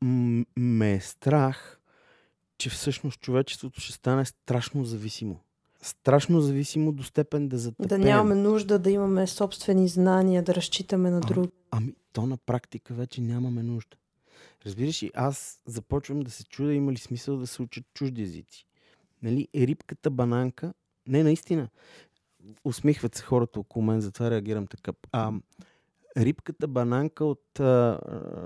м- 0.00 0.44
ме 0.56 0.92
е 0.92 1.00
страх, 1.00 1.80
че 2.58 2.70
всъщност 2.70 3.20
човечеството 3.20 3.80
ще 3.80 3.92
стане 3.92 4.24
страшно 4.24 4.84
зависимо. 4.84 5.40
Страшно 5.82 6.40
зависимо 6.40 6.92
до 6.92 7.02
степен 7.02 7.48
да 7.48 7.58
затъпеем. 7.58 8.00
Да 8.00 8.06
нямаме 8.06 8.34
нужда 8.34 8.78
да 8.78 8.90
имаме 8.90 9.26
собствени 9.26 9.88
знания, 9.88 10.42
да 10.42 10.54
разчитаме 10.54 11.10
на 11.10 11.20
други. 11.20 11.48
А, 11.70 11.76
ами, 11.76 11.94
то 12.12 12.26
на 12.26 12.36
практика 12.36 12.94
вече 12.94 13.20
нямаме 13.20 13.62
нужда. 13.62 13.96
Разбираш 14.66 15.02
ли, 15.02 15.10
аз 15.14 15.62
започвам 15.66 16.20
да 16.20 16.30
се 16.30 16.44
чудя 16.44 16.74
има 16.74 16.92
ли 16.92 16.96
смисъл 16.96 17.36
да 17.36 17.46
се 17.46 17.62
учат 17.62 17.84
чужди 17.94 18.22
езици. 18.22 18.66
Нали, 19.22 19.48
рибката 19.54 20.10
бананка, 20.10 20.74
не 21.08 21.22
наистина, 21.22 21.68
усмихват 22.64 23.14
се 23.14 23.22
хората 23.22 23.60
около 23.60 23.84
мен, 23.84 24.00
затова 24.00 24.30
реагирам 24.30 24.66
така. 24.66 24.92
А, 25.12 25.32
рибката 26.16 26.68
бананка 26.68 27.24
от 27.24 27.60
а, 27.60 28.00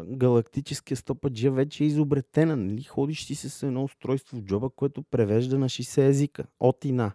галактическия 0.06 0.96
стопаджия 0.96 1.52
вече 1.52 1.84
е 1.84 1.86
изобретена. 1.86 2.56
Нали? 2.56 2.82
Ходиш 2.82 3.24
си 3.24 3.34
с 3.34 3.62
едно 3.62 3.84
устройство 3.84 4.36
в 4.36 4.42
джоба, 4.42 4.70
което 4.70 5.02
превежда 5.02 5.58
на 5.58 5.68
60 5.68 6.08
езика. 6.08 6.44
От 6.60 6.84
и 6.84 6.92
на. 6.92 7.12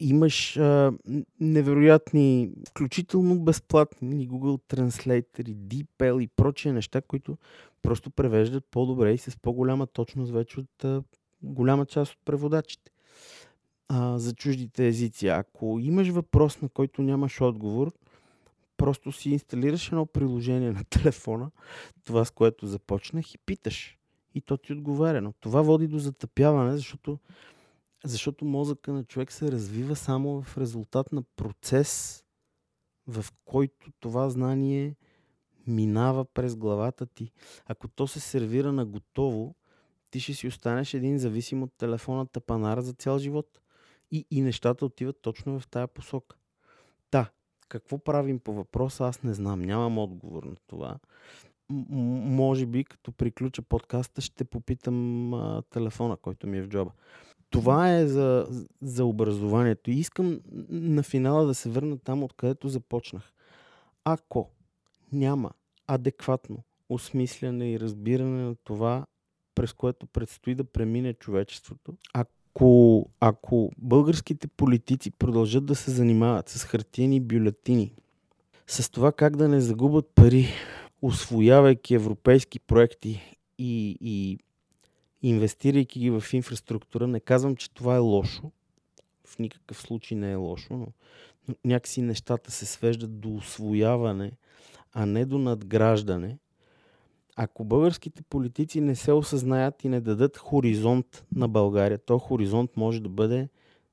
Имаш 0.00 0.56
а, 0.56 0.92
невероятни, 1.40 2.50
включително 2.68 3.40
безплатни 3.40 4.28
Google 4.28 4.74
Translator, 4.74 5.54
DeepL 5.54 6.22
и 6.22 6.26
прочие 6.26 6.72
неща, 6.72 7.00
които 7.00 7.36
просто 7.82 8.10
превеждат 8.10 8.64
по-добре 8.70 9.12
и 9.12 9.18
с 9.18 9.36
по-голяма 9.42 9.86
точност 9.86 10.32
вече 10.32 10.60
от 10.60 10.84
а, 10.84 11.02
голяма 11.42 11.86
част 11.86 12.12
от 12.12 12.18
преводачите. 12.24 12.90
А, 13.88 14.18
за 14.18 14.34
чуждите 14.34 14.86
езици. 14.86 15.28
Ако 15.28 15.78
имаш 15.80 16.08
въпрос, 16.08 16.62
на 16.62 16.68
който 16.68 17.02
нямаш 17.02 17.40
отговор, 17.40 17.92
просто 18.76 19.12
си 19.12 19.30
инсталираш 19.30 19.88
едно 19.88 20.06
приложение 20.06 20.72
на 20.72 20.84
телефона, 20.84 21.50
това 22.04 22.24
с 22.24 22.30
което 22.30 22.66
започнах 22.66 23.34
и 23.34 23.38
питаш. 23.38 23.96
И 24.34 24.40
то 24.40 24.56
ти 24.56 24.72
отговаря. 24.72 25.20
Но 25.20 25.32
това 25.32 25.62
води 25.62 25.86
до 25.86 25.98
затъпяване, 25.98 26.76
защото, 26.76 27.18
защото 28.04 28.44
мозъка 28.44 28.92
на 28.92 29.04
човек 29.04 29.32
се 29.32 29.52
развива 29.52 29.96
само 29.96 30.42
в 30.42 30.58
резултат 30.58 31.12
на 31.12 31.22
процес, 31.36 32.22
в 33.06 33.24
който 33.44 33.92
това 34.00 34.30
знание 34.30 34.96
минава 35.66 36.24
през 36.24 36.56
главата 36.56 37.06
ти. 37.06 37.32
Ако 37.66 37.88
то 37.88 38.06
се 38.06 38.20
сервира 38.20 38.72
на 38.72 38.86
готово, 38.86 39.54
ти 40.10 40.20
ще 40.20 40.34
си 40.34 40.46
останеш 40.46 40.94
един 40.94 41.18
зависим 41.18 41.62
от 41.62 41.72
телефоната 41.78 42.40
панара 42.40 42.82
за 42.82 42.92
цял 42.92 43.18
живот. 43.18 43.60
И, 44.10 44.26
и 44.30 44.42
нещата 44.42 44.86
отиват 44.86 45.22
точно 45.22 45.60
в 45.60 45.68
тая 45.68 45.88
посока. 45.88 46.36
Да, 47.12 47.30
какво 47.68 47.98
правим 47.98 48.40
по 48.40 48.52
въпроса, 48.52 49.06
аз 49.06 49.22
не 49.22 49.34
знам. 49.34 49.62
Нямам 49.62 49.98
отговор 49.98 50.42
на 50.42 50.56
това. 50.66 50.98
М- 51.68 51.84
може 52.26 52.66
би, 52.66 52.84
като 52.84 53.12
приключа 53.12 53.62
подкаста, 53.62 54.20
ще 54.20 54.44
попитам 54.44 55.34
а, 55.34 55.62
телефона, 55.62 56.16
който 56.16 56.46
ми 56.46 56.58
е 56.58 56.62
в 56.62 56.68
джоба. 56.68 56.92
Това 57.50 57.96
е 57.96 58.06
за, 58.06 58.46
за 58.82 59.04
образованието. 59.04 59.90
И 59.90 59.94
искам 59.94 60.40
на 60.68 61.02
финала 61.02 61.46
да 61.46 61.54
се 61.54 61.68
върна 61.68 61.98
там, 61.98 62.22
откъдето 62.22 62.68
започнах. 62.68 63.32
Ако 64.04 64.50
няма 65.12 65.50
адекватно 65.86 66.58
осмисляне 66.88 67.72
и 67.72 67.80
разбиране 67.80 68.42
на 68.42 68.54
това, 68.54 69.06
през 69.54 69.72
което 69.72 70.06
предстои 70.06 70.54
да 70.54 70.64
премине 70.64 71.14
човечеството, 71.14 71.94
ако 72.12 72.30
ако, 73.20 73.70
българските 73.78 74.48
политици 74.48 75.10
продължат 75.10 75.66
да 75.66 75.74
се 75.74 75.90
занимават 75.90 76.48
с 76.48 76.64
хартиени 76.64 77.20
бюлетини, 77.20 77.94
с 78.66 78.90
това 78.90 79.12
как 79.12 79.36
да 79.36 79.48
не 79.48 79.60
загубят 79.60 80.10
пари, 80.14 80.46
освоявайки 81.02 81.94
европейски 81.94 82.60
проекти 82.60 83.36
и, 83.58 83.98
и 84.00 84.38
инвестирайки 85.22 86.00
ги 86.00 86.10
в 86.10 86.24
инфраструктура, 86.32 87.06
не 87.06 87.20
казвам, 87.20 87.56
че 87.56 87.70
това 87.70 87.96
е 87.96 87.98
лошо. 87.98 88.50
В 89.26 89.38
никакъв 89.38 89.80
случай 89.80 90.18
не 90.18 90.32
е 90.32 90.36
лошо, 90.36 90.74
но, 90.76 90.86
някакси 91.64 92.02
нещата 92.02 92.50
се 92.50 92.66
свеждат 92.66 93.20
до 93.20 93.34
освояване, 93.34 94.32
а 94.92 95.06
не 95.06 95.24
до 95.24 95.38
надграждане– 95.38 96.38
ако 97.42 97.64
българските 97.64 98.22
политици 98.22 98.80
не 98.80 98.94
се 98.94 99.12
осъзнаят 99.12 99.84
и 99.84 99.88
не 99.88 100.00
дадат 100.00 100.36
хоризонт 100.36 101.24
на 101.34 101.48
България, 101.48 101.98
то 101.98 102.18
хоризонт 102.18 102.76
може 102.76 103.00
да 103.00 103.08
бъде 103.08 103.48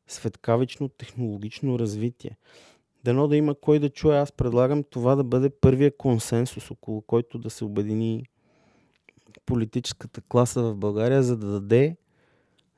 светкавично 0.07 0.89
технологично 0.89 1.79
развитие. 1.79 2.37
Дано 3.03 3.27
да 3.27 3.37
има 3.37 3.55
кой 3.55 3.79
да 3.79 3.89
чуе, 3.89 4.17
аз 4.17 4.31
предлагам 4.31 4.83
това 4.83 5.15
да 5.15 5.23
бъде 5.23 5.49
първия 5.49 5.97
консенсус, 5.97 6.71
около 6.71 7.01
който 7.01 7.39
да 7.39 7.49
се 7.49 7.65
обедини 7.65 8.25
политическата 9.47 10.21
класа 10.21 10.61
в 10.61 10.75
България, 10.75 11.23
за 11.23 11.37
да 11.37 11.47
даде 11.47 11.95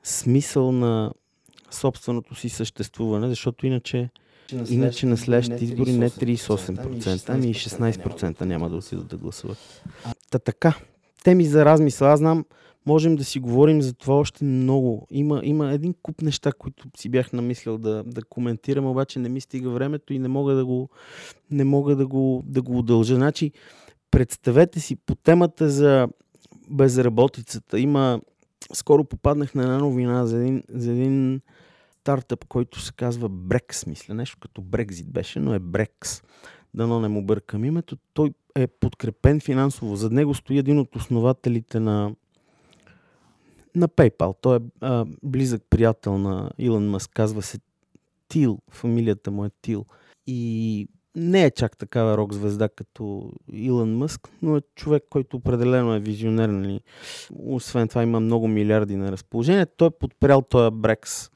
смисъл 0.02 0.72
на 0.72 1.12
собственото 1.70 2.34
си 2.34 2.48
съществуване, 2.48 3.28
защото 3.28 3.66
иначе 3.66 4.10
Иначе 4.70 5.06
на 5.06 5.16
следващите 5.16 5.64
избори 5.64 5.92
не 5.92 6.10
38%, 6.10 7.24
ами 7.28 7.50
и 7.50 7.54
16% 7.54 8.40
няма 8.40 8.70
да 8.70 8.76
отидат 8.76 9.06
да 9.06 9.16
гласуват. 9.16 9.84
Та 10.30 10.38
така, 10.38 10.74
теми 11.24 11.44
за 11.44 11.64
размисъл. 11.64 12.08
Аз 12.08 12.18
знам, 12.18 12.44
можем 12.86 13.16
да 13.16 13.24
си 13.24 13.40
говорим 13.40 13.82
за 13.82 13.94
това 13.94 14.14
още 14.14 14.44
много. 14.44 15.06
Има, 15.10 15.40
има 15.44 15.72
един 15.72 15.94
куп 16.02 16.22
неща, 16.22 16.52
които 16.52 16.88
си 16.96 17.08
бях 17.08 17.32
намислил 17.32 17.78
да, 17.78 18.02
да 18.06 18.22
коментирам, 18.24 18.86
обаче 18.86 19.18
не 19.18 19.28
ми 19.28 19.40
стига 19.40 19.70
времето 19.70 20.12
и 20.12 20.18
не 20.18 20.28
мога 20.28 20.54
да 20.54 20.64
го, 20.64 20.88
не 21.50 21.64
мога 21.64 21.96
да 21.96 22.06
го, 22.06 22.42
да 22.46 22.62
го 22.62 22.78
удължа. 22.78 23.14
Значи, 23.14 23.52
представете 24.10 24.80
си 24.80 24.96
по 24.96 25.14
темата 25.14 25.70
за 25.70 26.08
безработицата. 26.70 27.80
Има, 27.80 28.20
скоро 28.72 29.04
попаднах 29.04 29.54
на 29.54 29.62
една 29.62 29.78
новина 29.78 30.26
за 30.26 30.36
един, 30.36 30.62
за 30.68 30.90
един 30.90 31.40
стартъп, 32.00 32.44
който 32.44 32.80
се 32.80 32.92
казва 32.92 33.28
Брекс, 33.28 33.86
мисля, 33.86 34.14
нещо 34.14 34.38
като 34.40 34.62
Брекзит 34.62 35.10
беше, 35.10 35.40
но 35.40 35.54
е 35.54 35.58
Брекс. 35.58 36.22
Дано 36.74 37.00
не 37.00 37.08
му 37.08 37.22
бъркам 37.22 37.64
името. 37.64 37.96
Той 38.14 38.32
е 38.54 38.66
подкрепен 38.66 39.40
финансово. 39.40 39.96
Зад 39.96 40.12
него 40.12 40.34
стои 40.34 40.58
един 40.58 40.78
от 40.78 40.96
основателите 40.96 41.80
на, 41.80 42.14
на 43.74 43.88
PayPal. 43.88 44.36
Той 44.40 44.56
е 44.56 44.60
а, 44.80 45.06
близък 45.22 45.62
приятел 45.70 46.18
на 46.18 46.50
Илон 46.58 46.90
Мъск. 46.90 47.10
Казва 47.14 47.42
се 47.42 47.58
Тил. 48.28 48.58
Фамилията 48.70 49.30
му 49.30 49.44
е 49.44 49.50
Тил. 49.62 49.86
И 50.26 50.88
не 51.20 51.44
е 51.44 51.50
чак 51.50 51.76
такава 51.76 52.16
рок 52.16 52.32
звезда 52.32 52.68
като 52.68 53.32
Илон 53.52 53.96
Мъск, 53.96 54.28
но 54.42 54.56
е 54.56 54.60
човек, 54.74 55.04
който 55.10 55.36
определено 55.36 55.94
е 55.94 56.00
визионер. 56.00 56.48
Нали? 56.48 56.80
Освен 57.46 57.88
това 57.88 58.02
има 58.02 58.20
много 58.20 58.48
милиарди 58.48 58.96
на 58.96 59.12
разположение. 59.12 59.66
Той 59.66 59.88
е 59.88 59.98
подпрял 60.00 60.42
този 60.42 60.70
Брекс 60.70 61.30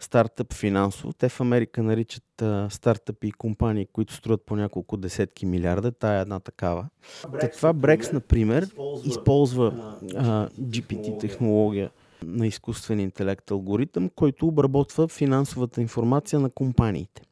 стартъп 0.00 0.52
финансово. 0.52 1.12
Те 1.12 1.28
в 1.28 1.40
Америка 1.40 1.82
наричат 1.82 2.42
а, 2.42 2.68
стартъпи 2.70 3.28
и 3.28 3.32
компании, 3.32 3.86
които 3.92 4.14
струват 4.14 4.46
по 4.46 4.56
няколко 4.56 4.96
десетки 4.96 5.46
милиарда. 5.46 5.92
Тая 5.92 6.18
е 6.18 6.22
една 6.22 6.40
такава. 6.40 6.86
Брекс, 7.28 7.56
това 7.56 7.72
Брекс, 7.72 8.12
например, 8.12 8.62
използва, 8.62 9.08
използва 9.08 9.96
а, 10.16 10.48
GPT 10.60 11.20
технология 11.20 11.90
на 12.22 12.46
изкуствен 12.46 13.00
интелект 13.00 13.50
алгоритъм, 13.50 14.10
който 14.16 14.46
обработва 14.46 15.08
финансовата 15.08 15.80
информация 15.80 16.40
на 16.40 16.50
компаниите. 16.50 17.22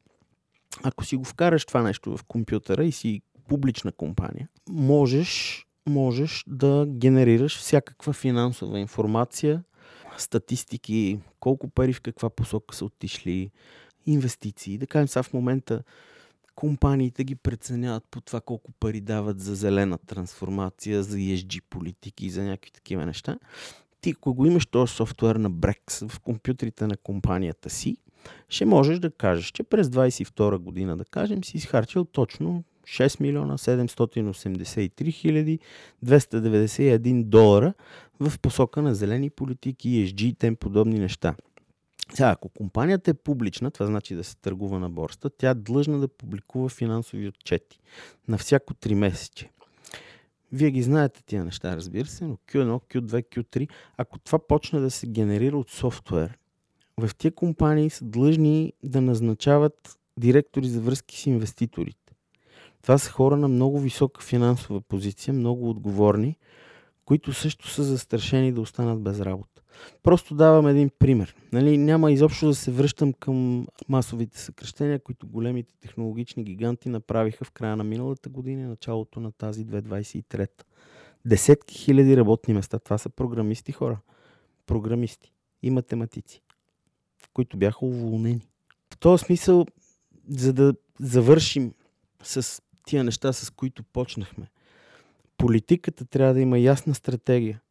Ако 0.83 1.05
си 1.05 1.15
го 1.15 1.23
вкараш 1.23 1.65
това 1.65 1.83
нещо 1.83 2.17
в 2.17 2.23
компютъра 2.23 2.85
и 2.85 2.91
си 2.91 3.21
публична 3.47 3.91
компания, 3.91 4.49
можеш, 4.69 5.61
можеш 5.89 6.43
да 6.47 6.85
генерираш 6.87 7.57
всякаква 7.59 8.13
финансова 8.13 8.79
информация 8.79 9.63
статистики, 10.17 11.19
колко 11.39 11.69
пари 11.69 11.93
в 11.93 12.01
каква 12.01 12.29
посока 12.29 12.75
са 12.75 12.85
отишли, 12.85 13.51
инвестиции. 14.05 14.77
Да 14.77 14.87
кажем 14.87 15.07
сега 15.07 15.23
в 15.23 15.33
момента 15.33 15.83
компаниите 16.55 17.23
ги 17.23 17.35
преценяват 17.35 18.03
по 18.11 18.21
това 18.21 18.41
колко 18.41 18.71
пари 18.71 19.01
дават 19.01 19.39
за 19.39 19.55
зелена 19.55 19.97
трансформация, 19.97 21.03
за 21.03 21.17
ESG 21.17 21.61
политики 21.69 22.29
за 22.29 22.43
някакви 22.43 22.71
такива 22.71 23.05
неща. 23.05 23.39
Ти, 24.01 24.09
ако 24.09 24.33
го 24.33 24.45
имаш 24.45 24.65
този 24.65 24.93
софтуер 24.93 25.35
на 25.35 25.51
Brex 25.51 26.07
в 26.09 26.19
компютрите 26.19 26.87
на 26.87 26.97
компанията 26.97 27.69
си, 27.69 27.97
ще 28.49 28.65
можеш 28.65 28.99
да 28.99 29.11
кажеш, 29.11 29.51
че 29.51 29.63
през 29.63 29.87
22 29.87 30.57
година, 30.57 30.97
да 30.97 31.05
кажем, 31.05 31.43
си 31.43 31.57
изхарчил 31.57 32.05
точно 32.05 32.63
6 32.85 33.21
милиона 33.21 33.57
783 33.57 35.11
хиляди 35.11 35.59
291 36.05 37.23
долара 37.23 37.73
в 38.19 38.39
посока 38.39 38.81
на 38.81 38.95
зелени 38.95 39.29
политики, 39.29 39.89
ESG 39.89 40.21
и 40.21 40.33
тем 40.33 40.55
подобни 40.55 40.99
неща. 40.99 41.35
Сега, 42.13 42.29
ако 42.29 42.49
компанията 42.49 43.11
е 43.11 43.13
публична, 43.13 43.71
това 43.71 43.85
значи 43.85 44.15
да 44.15 44.23
се 44.23 44.35
търгува 44.35 44.79
на 44.79 44.89
борста, 44.89 45.29
тя 45.29 45.49
е 45.49 45.53
длъжна 45.53 45.99
да 45.99 46.07
публикува 46.07 46.69
финансови 46.69 47.27
отчети 47.27 47.79
на 48.27 48.37
всяко 48.37 48.73
3 48.73 48.93
месече. 48.93 49.49
Вие 50.51 50.71
ги 50.71 50.83
знаете 50.83 51.23
тия 51.25 51.45
неща, 51.45 51.75
разбира 51.75 52.05
се, 52.05 52.25
но 52.25 52.37
Q1, 52.37 52.81
Q2, 52.93 53.23
Q3, 53.23 53.69
ако 53.97 54.19
това 54.19 54.39
почне 54.39 54.79
да 54.79 54.91
се 54.91 55.07
генерира 55.07 55.57
от 55.57 55.69
софтуер, 55.69 56.37
в 56.97 57.15
тия 57.15 57.31
компании 57.31 57.89
са 57.89 58.05
длъжни 58.05 58.73
да 58.83 59.01
назначават 59.01 59.99
директори 60.19 60.67
за 60.67 60.81
връзки 60.81 61.17
с 61.17 61.25
инвеститорите. 61.25 62.13
Това 62.81 62.97
са 62.97 63.11
хора 63.11 63.37
на 63.37 63.47
много 63.47 63.79
висока 63.79 64.21
финансова 64.21 64.81
позиция, 64.81 65.33
много 65.33 65.69
отговорни, 65.69 66.37
които 67.05 67.33
също 67.33 67.67
са 67.67 67.83
застрашени 67.83 68.51
да 68.51 68.61
останат 68.61 69.01
без 69.01 69.19
работа. 69.19 69.61
Просто 70.03 70.35
давам 70.35 70.67
един 70.67 70.89
пример. 70.99 71.35
Нали, 71.53 71.77
няма 71.77 72.11
изобщо 72.11 72.47
да 72.47 72.55
се 72.55 72.71
връщам 72.71 73.13
към 73.13 73.67
масовите 73.89 74.39
съкрещения, 74.39 74.99
които 74.99 75.27
големите 75.27 75.73
технологични 75.81 76.43
гиганти 76.43 76.89
направиха 76.89 77.45
в 77.45 77.51
края 77.51 77.75
на 77.75 77.83
миналата 77.83 78.29
година 78.29 78.61
и 78.61 78.65
началото 78.65 79.19
на 79.19 79.31
тази 79.31 79.65
2023. 79.65 80.49
Десетки 81.25 81.75
хиляди 81.75 82.17
работни 82.17 82.53
места. 82.53 82.79
Това 82.79 82.97
са 82.97 83.09
програмисти 83.09 83.71
хора. 83.71 83.99
Програмисти 84.65 85.33
и 85.63 85.71
математици, 85.71 86.41
които 87.35 87.57
бяха 87.57 87.85
уволнени. 87.85 88.41
В 88.93 88.97
този 88.97 89.25
смисъл, 89.25 89.65
за 90.29 90.53
да 90.53 90.73
завършим 90.99 91.73
с 92.23 92.61
тия 92.85 93.03
неща, 93.03 93.33
с 93.33 93.49
които 93.49 93.83
почнахме, 93.83 94.47
политиката 95.37 96.05
трябва 96.05 96.33
да 96.33 96.39
има 96.39 96.59
ясна 96.59 96.95
стратегия 96.95 97.61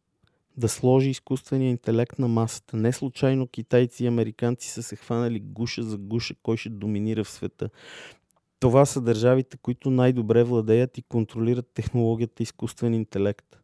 да 0.57 0.69
сложи 0.69 1.11
изкуствения 1.11 1.71
интелект 1.71 2.19
на 2.19 2.29
масата. 2.29 2.77
Не 2.77 2.93
случайно 2.93 3.47
китайци 3.47 4.05
и 4.05 4.07
американци 4.07 4.71
са 4.71 4.83
се 4.83 4.97
хванали 4.97 5.41
гуша 5.41 5.83
за 5.83 5.99
гуша, 5.99 6.35
кой 6.43 6.57
ще 6.57 6.69
доминира 6.69 7.25
в 7.25 7.31
света. 7.31 7.71
Това 8.61 8.87
са 8.87 9.01
държавите, 9.01 9.57
които 9.57 9.91
най-добре 9.91 10.45
владеят 10.45 10.99
и 10.99 11.03
контролират 11.03 11.71
технологията 11.75 12.43
изкуствен 12.43 12.95
интелект. 12.95 13.59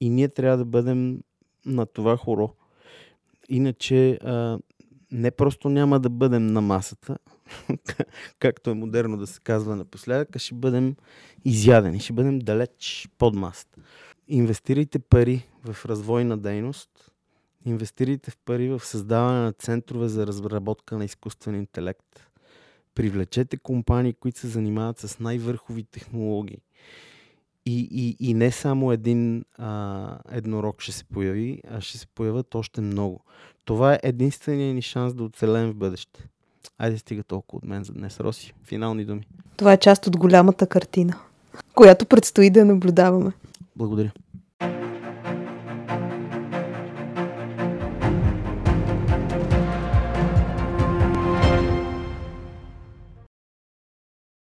И 0.00 0.10
ние 0.10 0.28
трябва 0.28 0.58
да 0.58 0.64
бъдем 0.64 1.20
на 1.66 1.86
това 1.86 2.16
хоро. 2.16 2.54
Иначе 3.48 4.18
а, 4.24 4.58
не 5.12 5.30
просто 5.30 5.68
няма 5.68 6.00
да 6.00 6.10
бъдем 6.10 6.46
на 6.46 6.60
масата, 6.60 7.18
както 8.38 8.70
е 8.70 8.74
модерно 8.74 9.16
да 9.16 9.26
се 9.26 9.40
казва 9.40 9.76
напоследък, 9.76 10.36
а 10.36 10.38
ще 10.38 10.54
бъдем 10.54 10.96
изядени, 11.44 12.00
ще 12.00 12.12
бъдем 12.12 12.38
далеч 12.38 13.08
под 13.18 13.34
масата. 13.34 13.80
Инвестирайте 14.28 14.98
пари 14.98 15.48
в 15.64 15.86
развойна 15.86 16.38
дейност, 16.38 16.90
инвестирайте 17.64 18.30
в 18.30 18.38
пари 18.44 18.68
в 18.68 18.80
създаване 18.84 19.40
на 19.40 19.52
центрове 19.52 20.08
за 20.08 20.26
разработка 20.26 20.98
на 20.98 21.04
изкуствен 21.04 21.54
интелект. 21.54 22.30
Привлечете 22.94 23.56
компании, 23.56 24.12
които 24.12 24.38
се 24.38 24.46
занимават 24.46 24.98
с 24.98 25.18
най-върхови 25.18 25.84
технологии. 25.84 26.58
И, 27.66 27.88
и, 27.90 28.30
и 28.30 28.34
не 28.34 28.50
само 28.50 28.92
един 28.92 29.44
а, 29.58 30.18
еднорог 30.30 30.80
ще 30.80 30.92
се 30.92 31.04
появи, 31.04 31.60
а 31.70 31.80
ще 31.80 31.98
се 31.98 32.06
появят 32.06 32.54
още 32.54 32.80
много. 32.80 33.20
Това 33.64 33.94
е 33.94 34.00
единствения 34.02 34.74
ни 34.74 34.82
шанс 34.82 35.14
да 35.14 35.24
оцелем 35.24 35.70
в 35.70 35.74
бъдеще. 35.74 36.28
Айде 36.78 36.98
стига 36.98 37.22
толкова 37.22 37.58
от 37.58 37.64
мен 37.64 37.84
за 37.84 37.92
днес. 37.92 38.20
Роси, 38.20 38.54
финални 38.64 39.04
думи. 39.04 39.26
Това 39.56 39.72
е 39.72 39.76
част 39.76 40.06
от 40.06 40.16
голямата 40.16 40.66
картина, 40.66 41.18
която 41.74 42.06
предстои 42.06 42.50
да 42.50 42.64
наблюдаваме. 42.64 43.32
Благодаря. 43.76 44.12